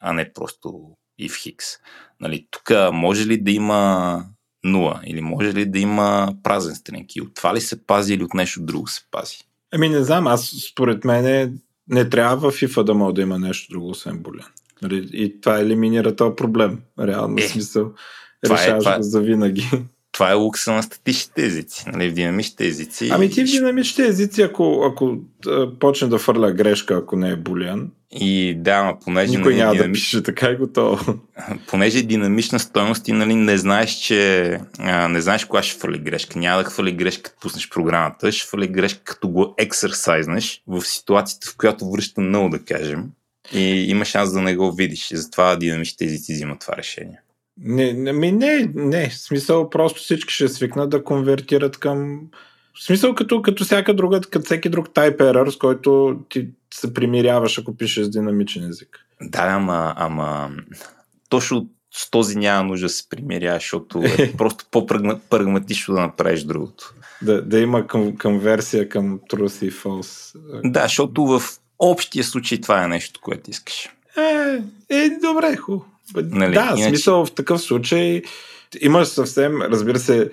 [0.00, 1.62] а не просто if hix.
[2.20, 4.24] Нали, тук може ли да има
[4.66, 7.20] 0 или може ли да има празен стринки?
[7.20, 9.38] От това ли се пази или от нещо друго се пази?
[9.74, 13.72] Ами не знам, аз според мен не трябва в FIFA да може да има нещо
[13.72, 14.48] друго, освен болян.
[14.82, 16.78] Нали, И това елиминира този проблем.
[17.00, 17.90] Реално Е, смисъл.
[18.42, 19.70] това е- Решаваш това е- го за винаги.
[20.12, 23.08] Това е лукса на статичните езици, нали, в динамичните езици.
[23.12, 25.16] Ами ти в динамичните езици, ако, ако
[25.80, 29.70] почне да фърля грешка, ако не е болян, И да, ама понеже, никой нали, няма
[29.70, 31.18] да динами- пише така и готово.
[31.66, 35.98] понеже е динамична стойност и нали, не знаеш, че а, не знаеш кога ще фърли
[35.98, 36.38] грешка.
[36.38, 41.46] Няма да хвърли грешка, като пуснеш програмата, ще фърли грешка, като го ексерсайзнеш в ситуацията,
[41.48, 43.04] в която връща нъл, да кажем.
[43.54, 45.08] И има шанс да не го видиш.
[45.14, 47.20] Затова динамичните езици взимат това решение.
[47.60, 52.20] Не, не, ми не, не, в смисъл просто всички ще свикнат да конвертират към...
[52.74, 56.94] В смисъл като, като всяка друга, като всеки друг type error, с който ти се
[56.94, 58.98] примиряваш, ако пишеш динамичен език.
[59.22, 60.50] Да, ама, ама
[61.28, 66.94] точно с този няма нужда да се примиряваш, защото е просто по-прагматично да направиш другото.
[67.22, 70.38] Да, да има към, към версия към Truth и False.
[70.64, 71.42] Да, защото в
[71.78, 73.88] общия случай това е нещо, което искаш.
[74.18, 75.84] Е, е добре, хубаво.
[76.14, 76.82] Нали, да, иначе...
[76.82, 78.22] смисъл в такъв случай
[78.80, 80.30] имаш съвсем, разбира се,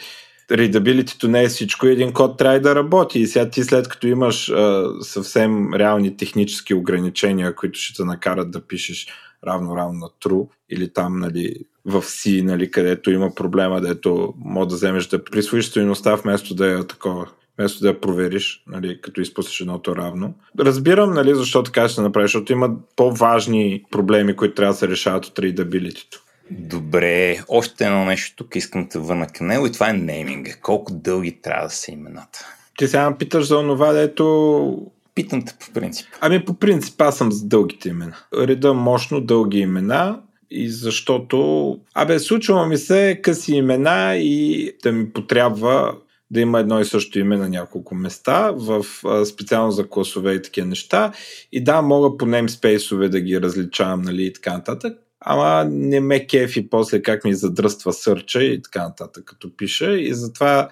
[0.52, 4.50] readability не е всичко един код трябва да работи и сега ти след като имаш
[4.50, 9.08] а, съвсем реални технически ограничения, които ще те накарат да пишеш
[9.48, 14.76] равно-равно на true или там нали, в C, нали, където има проблема, дето може да
[14.76, 17.28] вземеш да присвоиш стоеността вместо да я такова
[17.60, 20.34] вместо да я провериш, нали, като изпуснеш едното равно.
[20.60, 24.88] Разбирам, нали, защо така ще се направи, защото има по-важни проблеми, които трябва да се
[24.88, 26.06] решават от readability.
[26.52, 30.52] Добре, още едно нещо тук искам да върна към него и това е нейминга.
[30.62, 32.46] Колко дълги трябва да са имената?
[32.78, 34.92] Ти сега питаш за онова, дето...
[35.16, 36.08] Питам те по принцип.
[36.22, 38.16] Ами по принцип аз съм за дългите имена.
[38.38, 40.20] Реда мощно дълги имена
[40.52, 41.80] и защото...
[41.94, 45.96] Абе, случва ми се къси имена и да ми потрябва
[46.32, 48.86] да има едно и също име на няколко места, в,
[49.26, 51.12] специално за класове и такива неща.
[51.52, 54.98] И да, мога по namespace да ги различавам, нали, и така нататък.
[55.22, 60.00] Ама не ме кефи после как ми задръства сърча и така нататък, като пиша.
[60.00, 60.70] И затова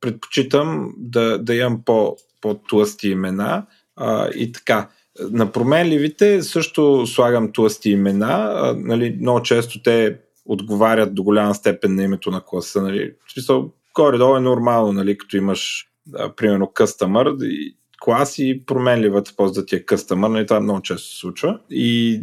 [0.00, 3.66] предпочитам да, да имам по, по-тлъсти имена
[3.96, 4.88] а, и така.
[5.30, 8.52] На променливите също слагам тлъсти имена.
[8.54, 12.82] А, нали, много често те отговарят до голяма степен на името на класа.
[12.82, 13.12] Нали.
[13.96, 19.66] Горе-долу е нормално, нали, като имаш, да, примерно, къстъмър и клас и променливата после да
[19.66, 21.58] ти е къстъмър, нали, това много често се случва.
[21.70, 22.22] И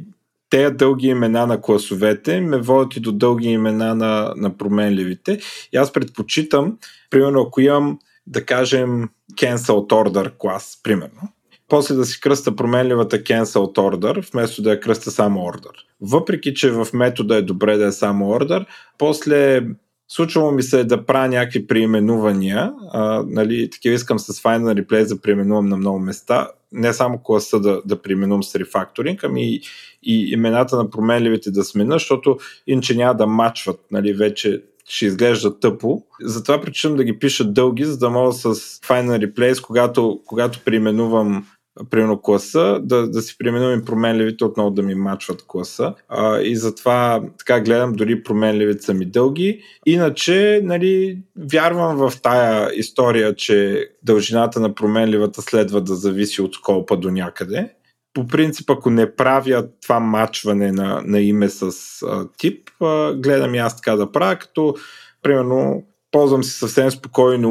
[0.50, 5.40] те дълги имена на класовете ме водят и до дълги имена на, на променливите.
[5.74, 6.78] И аз предпочитам,
[7.10, 11.22] примерно, ако имам, да кажем, cancelled order клас, примерно,
[11.70, 15.74] после да си кръста променливата cancelled order, вместо да я кръста само order.
[16.02, 18.66] Въпреки, че в метода е добре да е само order,
[18.98, 19.62] после
[20.08, 25.22] Случвало ми се да правя някакви преименувания, а, нали, такива искам с Final Replace да
[25.22, 29.62] преименувам на много места, не само класа да, да преименувам с рефакторинг, ами и,
[30.04, 32.38] и имената на променливите да смена, защото
[32.68, 36.04] иначе няма да мачват, нали, вече ще изглежда тъпо.
[36.22, 41.46] Затова причинам да ги пиша дълги, за да мога с Final Replace, когато, когато преименувам
[41.90, 45.94] примерно класа, да, да си преименувам променливите отново да ми мачват класа.
[46.10, 49.62] А, и затова така гледам, дори променливите са ми дълги.
[49.86, 51.20] Иначе, нали,
[51.52, 57.70] вярвам в тая история, че дължината на променливата следва да зависи от сколпа до някъде.
[58.14, 63.56] По принцип, ако не правя това мачване на, на име с а, тип, а, гледам
[63.56, 64.76] и аз така да правя, като
[65.22, 65.84] примерно
[66.14, 67.50] ползвам си съвсем спокойно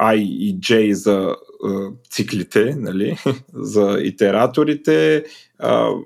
[0.00, 1.36] I и J за
[2.10, 3.16] циклите, нали,
[3.54, 5.24] за итераторите.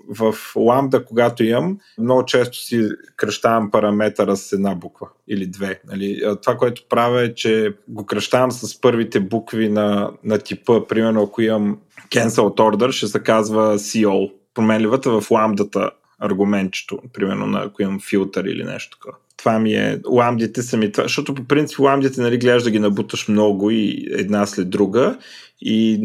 [0.09, 5.81] В ламда, когато имам, много често си кръщавам параметъра с една буква или две.
[5.87, 6.37] Нали.
[6.43, 10.87] Това, което правя е, че го кръщавам с първите букви на, на типа.
[10.87, 11.79] Примерно, ако имам
[12.11, 14.33] cancelled order, ще се казва CO.
[14.55, 20.01] Променливата в ламдата аргументчето, примерно, на ако имам филтър или нещо такова това ми е,
[20.09, 24.07] ламдите са ми това, защото по принцип ламдите, нали, гледаш да ги набуташ много и
[24.11, 25.19] една след друга
[25.61, 26.01] и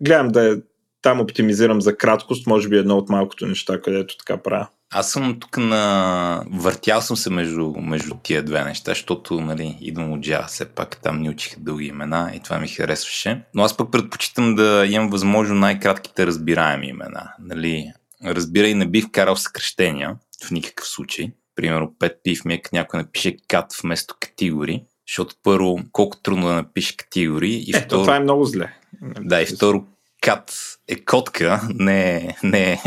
[0.00, 0.60] гледам да
[1.02, 4.68] там оптимизирам за краткост, може би едно от малкото неща, където така правя.
[4.92, 6.44] Аз съм тук на...
[6.52, 11.02] Въртял съм се между, между тия две неща, защото нали, идвам от Java, все пак
[11.02, 13.42] там ни учиха дълги имена и това ми харесваше.
[13.54, 17.32] Но аз пък предпочитам да имам възможно най-кратките разбираеми имена.
[17.40, 17.92] Нали.
[18.24, 20.16] Разбирай, не бих карал съкрещения
[20.46, 25.78] в никакъв случай примерно 5 пив ми е, някой напише кат вместо категори, защото първо,
[25.92, 28.00] колко трудно да напише категори и е, второ...
[28.00, 28.72] това е много зле.
[29.20, 29.84] Да, и второ,
[30.22, 30.52] кат
[30.88, 32.78] е котка, не, не е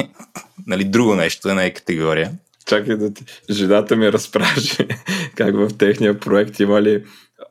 [0.68, 2.32] нали, друго нещо, не е категория.
[2.66, 3.24] Чакай да ти...
[3.50, 4.88] Жената ми разпраше
[5.36, 7.04] как в техния проект имали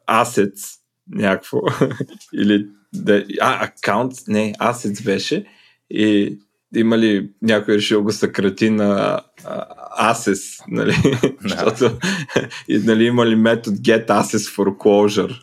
[0.09, 0.79] assets
[1.11, 1.61] някакво.
[2.35, 5.44] Или да, а, аккаунт, не, assets беше.
[5.90, 6.38] И
[6.76, 9.20] има ли някой решил го съкрати на
[10.00, 10.94] ASES, нали?
[11.42, 11.48] Да.
[11.48, 11.98] Защото
[12.68, 15.42] и, нали, има ли метод get ASES for closure?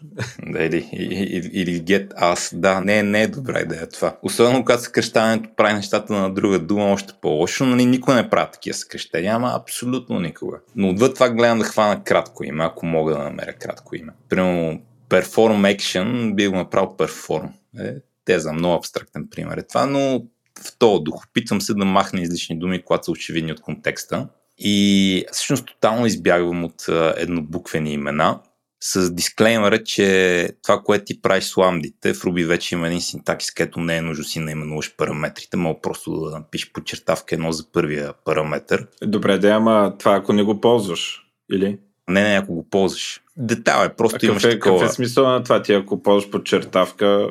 [0.51, 2.59] Да, или, или, или get as.
[2.59, 4.17] Да, не, не е добра идея това.
[4.21, 8.73] Особено когато съкръщаването прави нещата на друга дума още по-лошо, нали, никой не прави такива
[8.73, 10.57] съкръщения, ама абсолютно никога.
[10.75, 14.13] Но отвъд това гледам да хвана кратко име, ако мога да намеря кратко име.
[14.29, 17.49] Примерно perform action би го направил perform.
[17.79, 17.93] Е,
[18.25, 20.23] те за много абстрактен пример е това, но
[20.59, 21.25] в този дух.
[21.25, 24.27] Опитвам се да махна излишни думи, когато са очевидни от контекста.
[24.57, 26.85] И всъщност тотално избягвам от
[27.17, 28.39] еднобуквени имена
[28.81, 33.51] с дисклеймера, че това, което ти правиш с ламдите, в Ruby вече има един синтакс,
[33.51, 38.13] където не е нужно си наименуваш параметрите, мога просто да напишеш подчертавка едно за първия
[38.25, 38.77] параметр.
[39.03, 41.21] Добре, да, ама това ако не го ползваш.
[41.53, 41.79] Или?
[42.09, 43.21] Не, не, ако го ползваш.
[43.37, 44.79] Детал е, просто а имаш какъв е, такова.
[44.79, 47.27] Какъв е смисъл на това ти, ако ползваш подчертавка?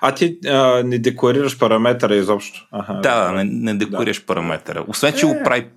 [0.00, 2.68] А ти а, не декларираш параметъра изобщо.
[2.72, 4.26] Ага, Да, да, не, не декорираш да.
[4.26, 4.84] параметъра.
[4.88, 5.28] Освен, че Е.
[5.28, 5.68] го прави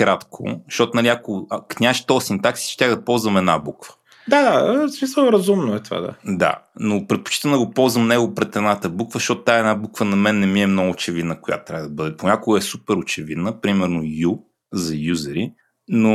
[0.00, 3.94] по-кратко, защото нали, ако ако нямаш този синтакс, ще да ползвам една буква.
[4.28, 6.14] да, да, смисъл разумно е това, да.
[6.24, 10.16] Да, но предпочитам да го ползвам него пред едната буква, защото тая една буква на
[10.16, 12.16] мен не ми е много очевидна, коя трябва да бъде.
[12.16, 14.38] Понякога е супер очевидна, примерно U
[14.72, 15.52] за юзери,
[15.92, 16.10] но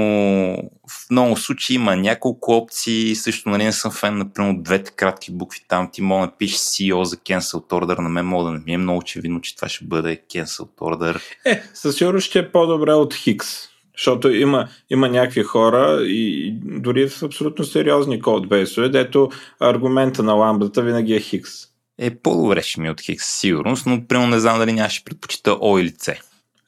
[0.89, 5.31] в много случаи има няколко опции, също нали не съм фен, например, от двете кратки
[5.31, 8.59] букви там, ти мога да напишеш CEO за Cancelled Order, на мен мога да не
[8.65, 11.21] ми е много очевидно, че това ще бъде Cancelled Order.
[11.45, 13.47] Е, със сигурност ще е по-добре от Хикс.
[13.97, 19.29] Защото има, има някакви хора и, и дори в абсолютно сериозни кодбейсове, дето
[19.59, 21.51] аргумента на ламбдата винаги е Хикс.
[21.97, 25.57] Е, по-добре ще ми е от Хикс сигурност, но примерно не знам дали нямаше предпочита
[25.61, 26.19] О или C.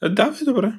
[0.02, 0.72] Е, да, е добре.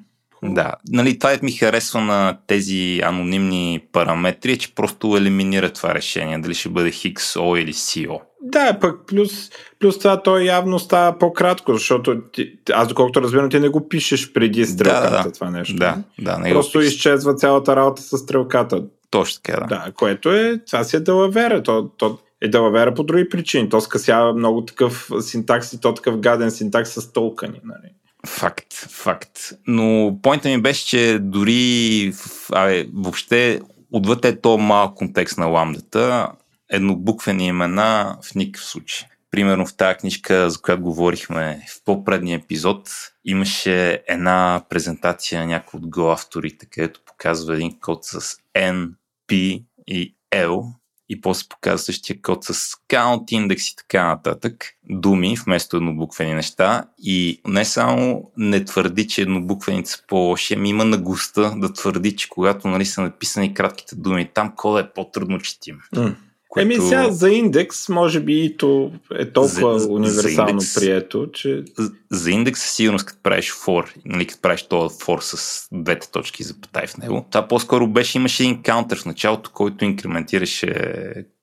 [0.44, 6.40] Да, нали, това е ми харесва на тези анонимни параметри, че просто елиминира това решение,
[6.40, 8.20] дали ще бъде Хикс, О или CO.
[8.42, 9.32] Да, пък плюс,
[9.80, 14.34] плюс това той явно става по-кратко, защото ти, аз доколкото разбирам, ти не го пишеш
[14.34, 15.76] преди стрелката Да, да, това нещо.
[15.76, 18.84] Да, да, не Просто изчезва цялата работа с стрелката.
[19.12, 19.66] Точно така, да.
[19.66, 21.64] Да, което е, това си е далавера.
[21.64, 23.70] То, то е далавера по други причини.
[23.70, 27.62] То скъсява много такъв синтакс и то такъв гаден синтакс с толкани.
[27.64, 27.94] Нали?
[28.28, 29.40] Факт, факт.
[29.68, 32.14] Но поинта ми беше, че дори
[32.52, 36.32] абе, въобще отвъд е то малък контекст на ламдата,
[36.70, 39.08] еднобуквени имена в никакъв случай.
[39.32, 42.90] Примерно в тази книжка, за която говорихме в по-предния епизод,
[43.26, 48.22] имаше една презентация на някой от Go авторите, където показва един код с
[48.56, 48.90] N,
[49.30, 50.79] P и L
[51.10, 52.54] и после показва същия код с
[52.90, 54.66] count, индекс и така нататък.
[54.90, 60.86] Думи вместо еднобуквени неща и не само не твърди, че еднобуквените са по-лоши, ами има
[60.86, 65.80] наглостта да твърди, че когато нали, са написани кратките думи, там кода е по-трудно четим.
[65.96, 66.16] Mm.
[66.50, 66.66] Което...
[66.66, 70.76] Еми сега за индекс, може би и то е толкова За- за универсално индекс.
[70.76, 75.20] прието, че За- За индекс със сигурност, като правиш for, нали, като правиш този for
[75.20, 79.52] с двете точки за запатай в него, това по-скоро беше, имаше един каунтер в началото,
[79.54, 80.68] който инкрементираше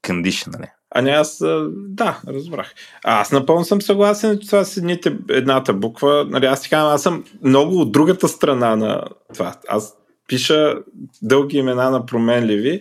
[0.05, 0.69] condition, нали?
[0.91, 1.39] А не аз,
[1.71, 2.75] да, разбрах.
[3.05, 6.27] А, аз напълно съм съгласен, че това с едните, едната буква.
[6.31, 9.03] Нали, аз ти казвам, аз съм много от другата страна на
[9.35, 9.55] това.
[9.69, 9.95] Аз
[10.29, 10.75] пиша
[11.23, 12.81] дълги имена на променливи,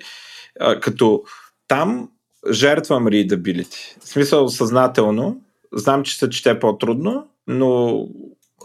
[0.60, 1.24] а, като
[1.68, 2.10] там
[2.52, 4.00] жертвам readability.
[4.00, 5.42] В смисъл съзнателно.
[5.74, 8.00] Знам, че се чете по-трудно, но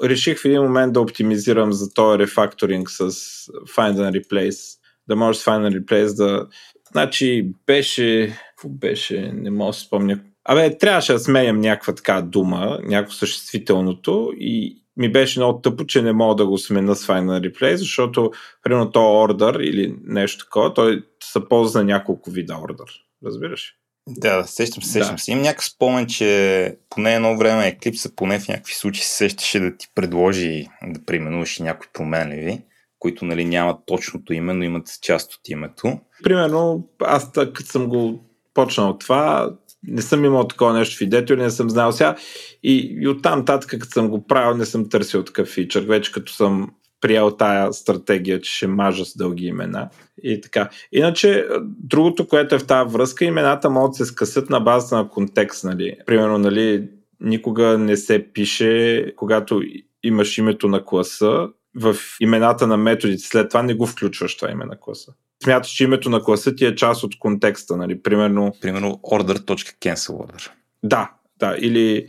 [0.04, 3.10] реших в един момент да оптимизирам за този рефакторинг с
[3.50, 4.78] Find and Replace.
[5.08, 6.46] Да може с Find and Replace да...
[6.92, 8.36] Значи беше...
[8.48, 9.32] Какво беше?
[9.34, 10.20] Не мога да се спомня.
[10.44, 16.02] Абе, трябваше да сменям някаква така дума, някакво съществителното и ми беше много тъпо, че
[16.02, 18.30] не мога да го смена с Find and Replace, защото
[18.62, 22.90] примерно то order или нещо такова, той се ползва за няколко вида order.
[23.26, 23.74] Разбираш?
[24.08, 25.22] Да, да, сещам се, сещам Да.
[25.22, 25.32] се.
[25.32, 29.76] Имам някакъв спомен, че поне едно време Eclipse, поне в някакви случаи се сещаше да
[29.76, 32.62] ти предложи да преименуваш някои променливи,
[32.98, 36.00] които нали, нямат точното име, но имат част от името.
[36.22, 41.42] Примерно, аз като съм го почнал това, не съм имал такова нещо в идето или
[41.42, 42.16] не съм знал сега.
[42.62, 45.82] И, и оттам татък, като съм го правил, не съм търсил такъв фичър.
[45.82, 49.88] Вече като съм приел тая стратегия, че ще мажа с дълги имена.
[50.22, 50.68] И така.
[50.92, 55.08] Иначе, другото, което е в тази връзка, имената могат да се скъсат на базата на
[55.08, 55.64] контекст.
[55.64, 55.96] Нали.
[56.06, 56.88] Примерно, нали,
[57.20, 59.62] никога не се пише, когато
[60.02, 64.64] имаш името на класа, в имената на методите, след това не го включваш това име
[64.64, 65.12] на класа.
[65.44, 68.02] Смяташ, че името на класа ти е част от контекста, нали?
[68.02, 70.50] Примерно, Примерно order.cancel order.
[70.82, 71.10] да,
[71.40, 72.06] да, или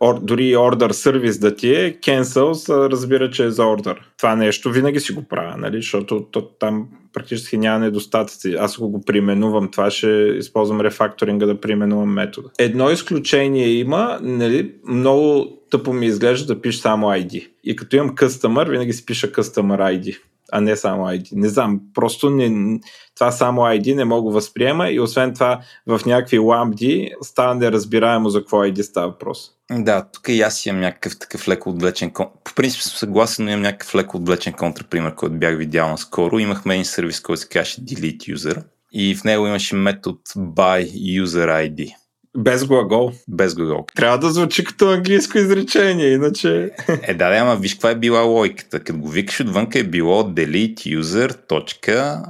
[0.00, 3.96] or, дори order сервис да ти е, cancel разбира, че е за order.
[4.16, 5.76] Това нещо винаги си го правя, нали?
[5.76, 8.56] Защото то, там практически няма недостатъци.
[8.58, 12.48] Аз ако го применувам, това ще използвам рефакторинга да применувам метода.
[12.58, 17.48] Едно изключение има, нали, много тъпо ми изглежда да пиша само ID.
[17.64, 20.18] И като имам customer, винаги си пиша customer ID,
[20.52, 21.28] а не само ID.
[21.32, 22.78] Не знам, просто не,
[23.14, 28.38] това само ID не мога възприема и освен това в някакви ламбди става неразбираемо за
[28.38, 29.50] какво ID става въпрос.
[29.70, 32.26] Да, тук и аз имам някакъв такъв леко отвлечен кон...
[32.44, 36.38] По принцип съм съгласен, но имам някакъв леко отвлечен контрапример, който бях видял наскоро.
[36.38, 41.70] Имахме един сервис, който се каже Delete User и в него имаше метод by user
[41.70, 41.94] ID.
[42.36, 43.12] Без глагол.
[43.28, 43.84] Без глагол.
[43.96, 46.70] Трябва да звучи като английско изречение, иначе...
[47.02, 48.80] Е, да, да, ама виж каква е била логиката.
[48.80, 51.48] Като го викаш отвънка е било delete user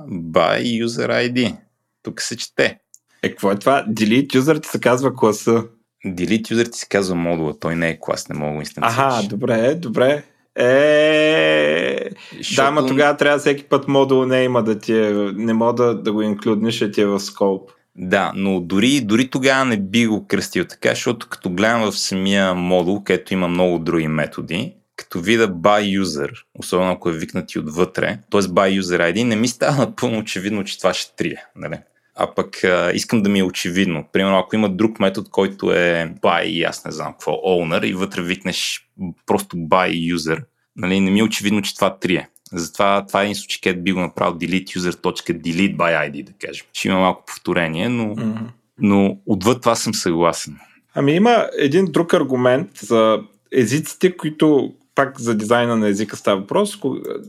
[0.08, 1.56] by user ID.
[2.02, 2.78] Тук се чете.
[3.22, 3.84] Е, какво е това?
[3.88, 5.64] Delete user ти се казва класа.
[6.06, 8.98] Delete user ти се казва модула, той не е клас, не мога да го инстанцираш.
[8.98, 10.22] Аха, добре, добре.
[10.58, 12.66] Е, Защото...
[12.66, 16.02] да, ма тогава трябва всеки път модул не има да ти е, не мога да,
[16.02, 17.70] да го инклюднеш, а ти е в скоп.
[18.00, 22.54] Да, но дори, дори тогава не би го кръстил така, защото като гледам в самия
[22.54, 28.18] модул, където има много други методи, като вида by user, особено ако е викнати отвътре,
[28.30, 28.40] т.е.
[28.40, 31.44] by user ID, не ми става напълно очевидно, че това ще трие.
[31.56, 31.78] Нали?
[32.14, 34.04] А пък а, искам да ми е очевидно.
[34.12, 38.22] Примерно, ако има друг метод, който е by, аз не знам какво, owner, и вътре
[38.22, 38.88] викнеш
[39.26, 40.44] просто by user,
[40.76, 42.28] нали, не ми е очевидно, че това трие.
[42.52, 46.66] Затова това е един случай, където би го направил delete user.delete by ID, да кажем.
[46.72, 48.46] Ще има малко повторение, но, mm-hmm.
[48.78, 50.56] но отвъд това съм съгласен.
[50.94, 53.20] Ами има един друг аргумент за
[53.52, 56.78] езиците, които пак за дизайна на езика става въпрос,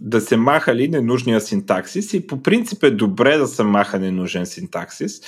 [0.02, 4.46] да се маха ли ненужния синтаксис и по принцип е добре да се маха ненужен
[4.46, 5.22] синтаксис,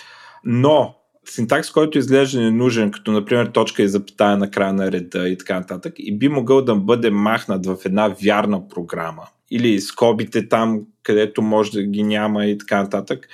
[0.44, 5.38] но синтакс, който изглежда ненужен, като например точка и запитая на края на реда и
[5.38, 10.82] така нататък, и би могъл да бъде махнат в една вярна програма или скобите там,
[11.04, 13.28] където може да ги няма и така нататък,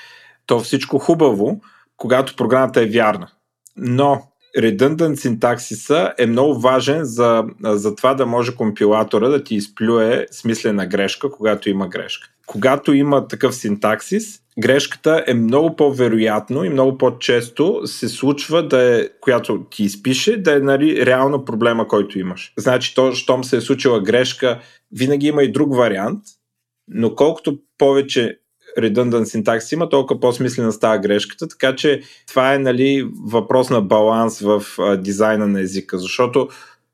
[0.46, 1.62] то всичко хубаво,
[1.98, 3.28] когато програмата е вярна.
[3.78, 4.22] Но
[4.58, 10.88] redundant синтаксиса е много важен за, за това да може компилатора да ти изплюе смислена
[10.88, 12.30] грешка, когато има грешка.
[12.46, 19.10] Когато има такъв синтаксис, грешката е много по-вероятно и много по-често се случва да е,
[19.22, 22.54] която ти изпише, да е нали, реално проблема, който имаш.
[22.58, 24.60] Значи, то, щом се е случила грешка,
[24.92, 26.24] винаги има и друг вариант,
[26.88, 28.40] но колкото повече
[28.80, 34.40] redundant синтакс има, толкова по-смислена става грешката, така че това е нали, въпрос на баланс
[34.40, 36.48] в а, дизайна на езика, защото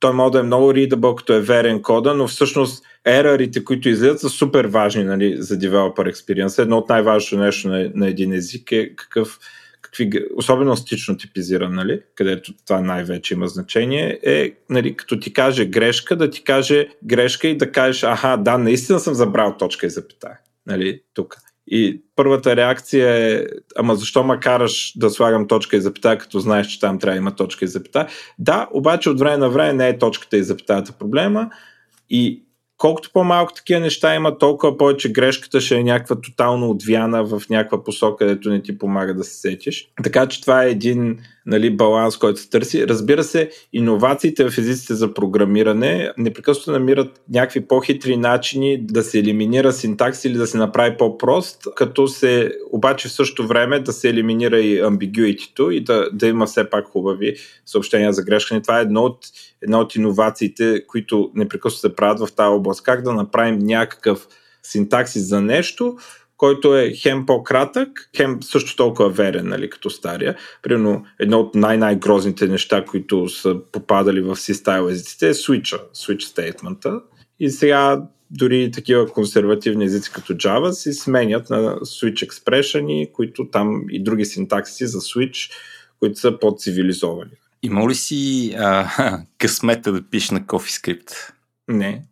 [0.04, 4.20] той може да е много readable, като е верен кода, но всъщност ерарите, които излизат,
[4.20, 6.62] са супер важни нали, за developer experience.
[6.62, 9.40] Едно от най-важното нещо на, на един език е какъв,
[9.82, 15.66] какви, особено стично типизиран, нали, където това най-вече има значение, е нали, като ти каже
[15.66, 19.90] грешка, да ти каже грешка и да кажеш, аха, да, наистина съм забрал точка и
[19.90, 20.40] запитая.
[20.68, 21.36] Нали, тук.
[21.68, 23.46] И първата реакция е,
[23.76, 27.22] ама защо ма караш да слагам точка и запитая, като знаеш, че там трябва да
[27.22, 28.08] има точка и запитая?
[28.40, 31.50] Да, обаче от време на време не е точката и запитаята проблема
[32.10, 32.44] и
[32.78, 37.84] колкото по-малко такива неща има, толкова повече грешката ще е някаква тотално отвяна в някаква
[37.84, 39.92] посока, където не ти помага да се сетиш.
[40.04, 42.88] Така че това е един нали, баланс, който се търси.
[42.88, 49.74] Разбира се, иновациите в езиците за програмиране непрекъснато намират някакви по-хитри начини да се елиминира
[49.74, 54.60] синтакс или да се направи по-прост, като се обаче в същото време да се елиминира
[54.60, 57.36] и ambiguity и да, да има все пак хубави
[57.66, 58.62] съобщения за грешка.
[58.62, 59.18] Това е едно от,
[59.62, 62.84] една от иновациите, които непрекъснато се правят в тази област.
[62.84, 64.28] Как да направим някакъв
[64.64, 65.98] синтаксис за нещо,
[66.44, 70.36] който е хем по-кратък, хем също толкова верен, нали, като стария.
[70.62, 77.02] Примерно, едно от най-най-грозните неща, които са попадали в C-style езиците е switch switch statement
[77.40, 83.86] И сега дори такива консервативни езици като Java си сменят на switch expression, които там
[83.90, 85.52] и други синтакси за switch,
[86.00, 87.32] които са по-цивилизовани.
[87.62, 91.12] Има ли си а, късмета да пишеш на CoffeeScript?
[91.68, 92.04] Не.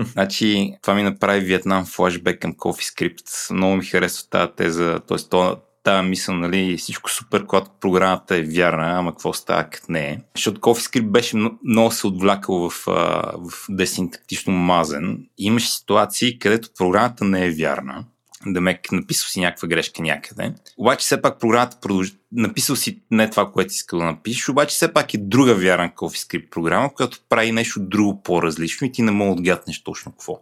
[0.00, 3.54] Значи, това ми направи Виетнам флашбек към CoffeeScript.
[3.54, 5.38] Много ми харесва тази теза, т.е.
[5.82, 10.18] тази мисъл, нали, всичко супер, когато програмата е вярна, ама какво става като не е.
[10.36, 15.26] Защото CoffeeScript беше много се отвлякал в, в десинтактично мазен.
[15.38, 18.04] Имаше ситуации, където програмата не е вярна
[18.46, 20.54] да ме написал си някаква грешка някъде.
[20.78, 22.12] Обаче все пак програмата продължи.
[22.32, 26.50] Написал си не това, което искал да напишеш, обаче все пак е друга вярна CoffeeScript
[26.50, 30.40] програма, която прави нещо друго по-различно и ти не мога да отгаднеш точно какво.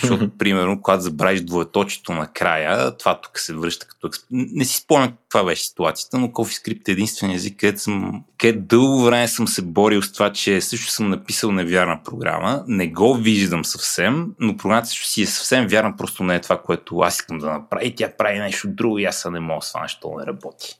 [0.00, 4.26] Защото, примерно, когато забравиш двоеточието накрая, това тук се връща като експ...
[4.30, 9.04] Не си спомням каква беше ситуацията, но CoffeeScript е единствения език, където съм, където дълго
[9.04, 12.64] време съм се борил с това, че също съм написал невярна програма.
[12.66, 16.62] Не го виждам съвсем, но програмата също си е съвсем вярна, просто не е това,
[16.62, 17.84] което аз искам да направя.
[17.84, 20.78] И тя прави нещо друго и аз не мога с това нещо не работи.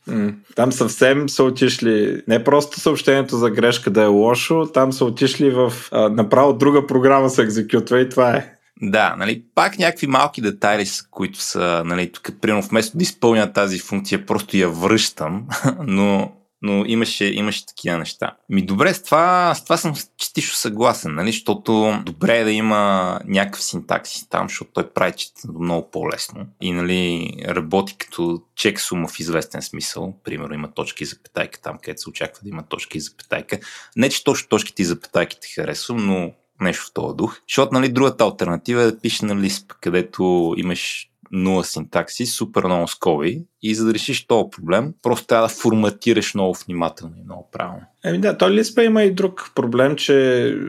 [0.57, 5.51] Там съвсем са отишли, не просто съобщението за грешка да е лошо, там са отишли
[5.51, 8.53] в а, направо друга програма се екзекютва и това е.
[8.83, 13.79] Да, нали, пак някакви малки детайли, които са, нали, тук, примерно, вместо да изпълня тази
[13.79, 15.47] функция, просто я връщам,
[15.87, 16.33] но,
[16.63, 18.37] но имаше, имаше такива неща.
[18.49, 23.21] Ми добре, с това, с това съм частично съгласен, нали, защото добре е да има
[23.25, 29.09] някакъв синтаксис там, защото той прави четенето много по-лесно и, нали, работи като чек сума
[29.09, 30.15] в известен смисъл.
[30.25, 33.59] Примерно има точки и запетайка там, където се очаква да има точки и запетайка.
[33.97, 37.41] Не, че точно точките и запетайките харесвам, но нещо в този дух.
[37.49, 42.89] Защото, нали, другата альтернатива е да пишеш на Lisp, където имаш нула синтакси, супер много
[42.89, 43.43] скоби.
[43.63, 47.83] И за да решиш този проблем, просто трябва да форматираш много внимателно и много правилно.
[48.05, 50.15] Еми да, то Лиспа има и друг проблем, че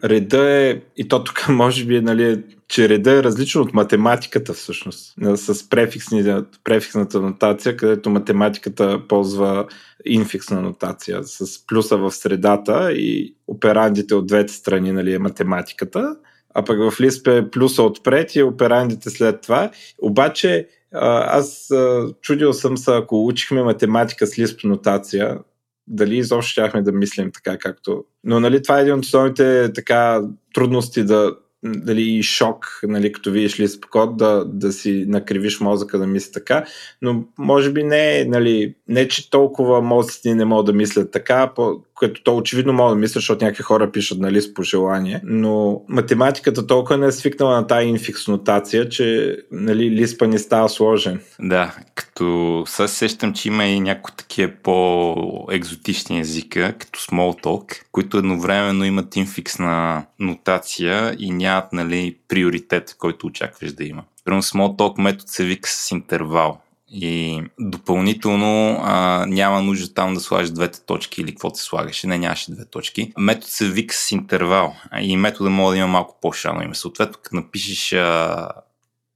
[0.03, 5.15] реда е, и то тук може би, нали, че реда е различен от математиката всъщност,
[5.35, 5.69] с
[6.63, 9.65] префиксната нотация, където математиката ползва
[10.05, 16.15] инфиксна нотация с плюса в средата и операндите от двете страни нали, е математиката,
[16.53, 19.71] а пък в Lisp е плюса отпред и операндите след това.
[20.01, 21.69] Обаче аз
[22.21, 25.39] чудил съм се, ако учихме математика с Lisp нотация,
[25.87, 28.03] дали изобщо щяхме да мислим така както...
[28.23, 30.21] Но нали, това е един от основните така,
[30.53, 35.99] трудности да дали и шок, нали, като видиш ли код, да, да си накривиш мозъка
[35.99, 36.65] да мисли така,
[37.01, 41.83] но може би не, нали, не че толкова мозъците не могат да мислят така, по,
[42.01, 45.81] като то очевидно мога да мисля, защото някакви хора пишат на лист по желание, но
[45.89, 51.19] математиката толкова не е свикнала на тази инфикс нотация, че нали, лиспа ни става сложен.
[51.39, 58.85] Да, като сега сещам, че има и някои такива по-екзотични езика, като Smalltalk, които едновременно
[58.85, 64.03] имат инфиксна нотация и нямат нали, приоритет, който очакваш да има.
[64.25, 66.61] Примерно Smalltalk метод се вика с интервал
[66.93, 72.07] и допълнително а, няма нужда там да слагаш двете точки или какво се слагаше.
[72.07, 73.13] Не, нямаше две точки.
[73.17, 76.75] Метод се вика с интервал и метода може да има малко по-шано име.
[76.75, 78.49] Съответно, като напишеш а,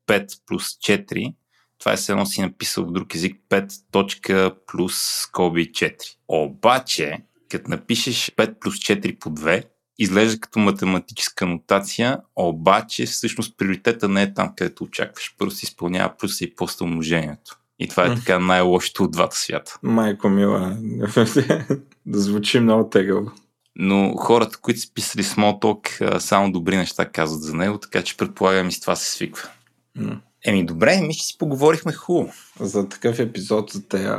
[0.08, 1.34] 5 плюс 4,
[1.80, 5.96] това е едно си написал в друг език 5 точка плюс скоби 4.
[6.28, 7.18] Обаче,
[7.50, 9.64] като напишеш 5 плюс 4 по 2,
[9.98, 15.36] изглежда като математическа нотация, обаче всъщност приоритета не е там, където очакваш.
[15.38, 17.60] Първо се изпълнява плюса и после умножението.
[17.80, 19.80] И това е така най-лошото от двата свята.
[19.84, 20.78] Майко мила,
[22.06, 23.32] да звучи много тегаво.
[23.76, 28.68] Но хората, които са писали Smalltalk, само добри неща казват за него, така че предполагам
[28.68, 29.50] и с това се свиква.
[29.98, 30.20] Mm.
[30.46, 32.34] Еми добре, ми ще си поговорихме хубаво.
[32.60, 34.10] За такъв епизод, за тези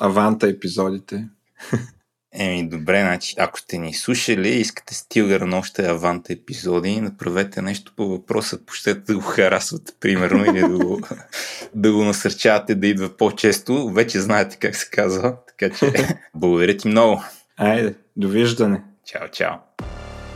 [0.00, 1.28] аванта епизодите.
[2.34, 7.62] Еми, добре, значи, ако сте ни слушали и искате стилгър на още аванта епизоди, направете
[7.62, 11.00] нещо по въпроса, пощете да го харасвате, примерно, или да го,
[11.74, 13.90] да го насърчавате да идва по-често.
[13.90, 15.92] Вече знаете как се казва, така че
[16.34, 17.24] благодаря ти много.
[17.56, 18.82] Айде, довиждане.
[19.06, 19.54] Чао, чао.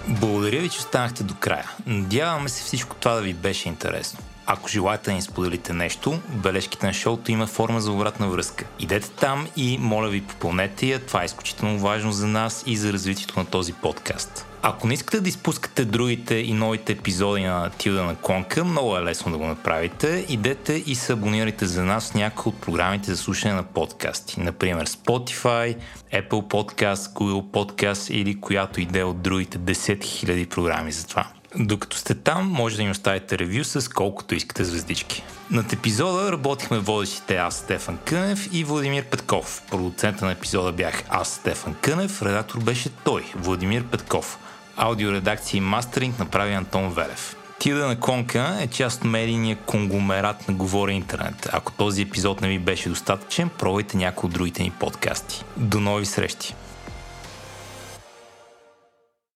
[0.08, 1.70] Благодаря ви, че останахте до края.
[1.86, 4.18] Надяваме се всичко това да ви беше интересно.
[4.48, 8.64] Ако желаете да ни споделите нещо, бележките на шоуто има форма за обратна връзка.
[8.80, 12.92] Идете там и моля ви попълнете я, това е изключително важно за нас и за
[12.92, 14.46] развитието на този подкаст.
[14.62, 19.02] Ако не искате да изпускате другите и новите епизоди на Тилда на Клонка, много е
[19.02, 20.26] лесно да го направите.
[20.28, 24.40] Идете и се абонирайте за нас в някои от програмите за слушане на подкасти.
[24.40, 25.76] Например Spotify,
[26.12, 31.26] Apple Podcast, Google Podcast или която иде от другите 10 000 програми за това.
[31.56, 35.24] Докато сте там, може да ни оставите ревю с колкото искате звездички.
[35.50, 39.62] Над епизода работихме водещите аз, Стефан Кънев и Владимир Петков.
[39.70, 44.38] Продуцента на епизода бях аз, Стефан Кънев, редактор беше той, Владимир Петков.
[44.76, 47.36] Аудиоредакция и мастеринг направи Антон Велев.
[47.58, 51.48] Тида на Конка е част от медийния конгломерат на Говори Интернет.
[51.52, 55.44] Ако този епизод не ви беше достатъчен, пробвайте някои от другите ни подкасти.
[55.56, 56.54] До нови срещи!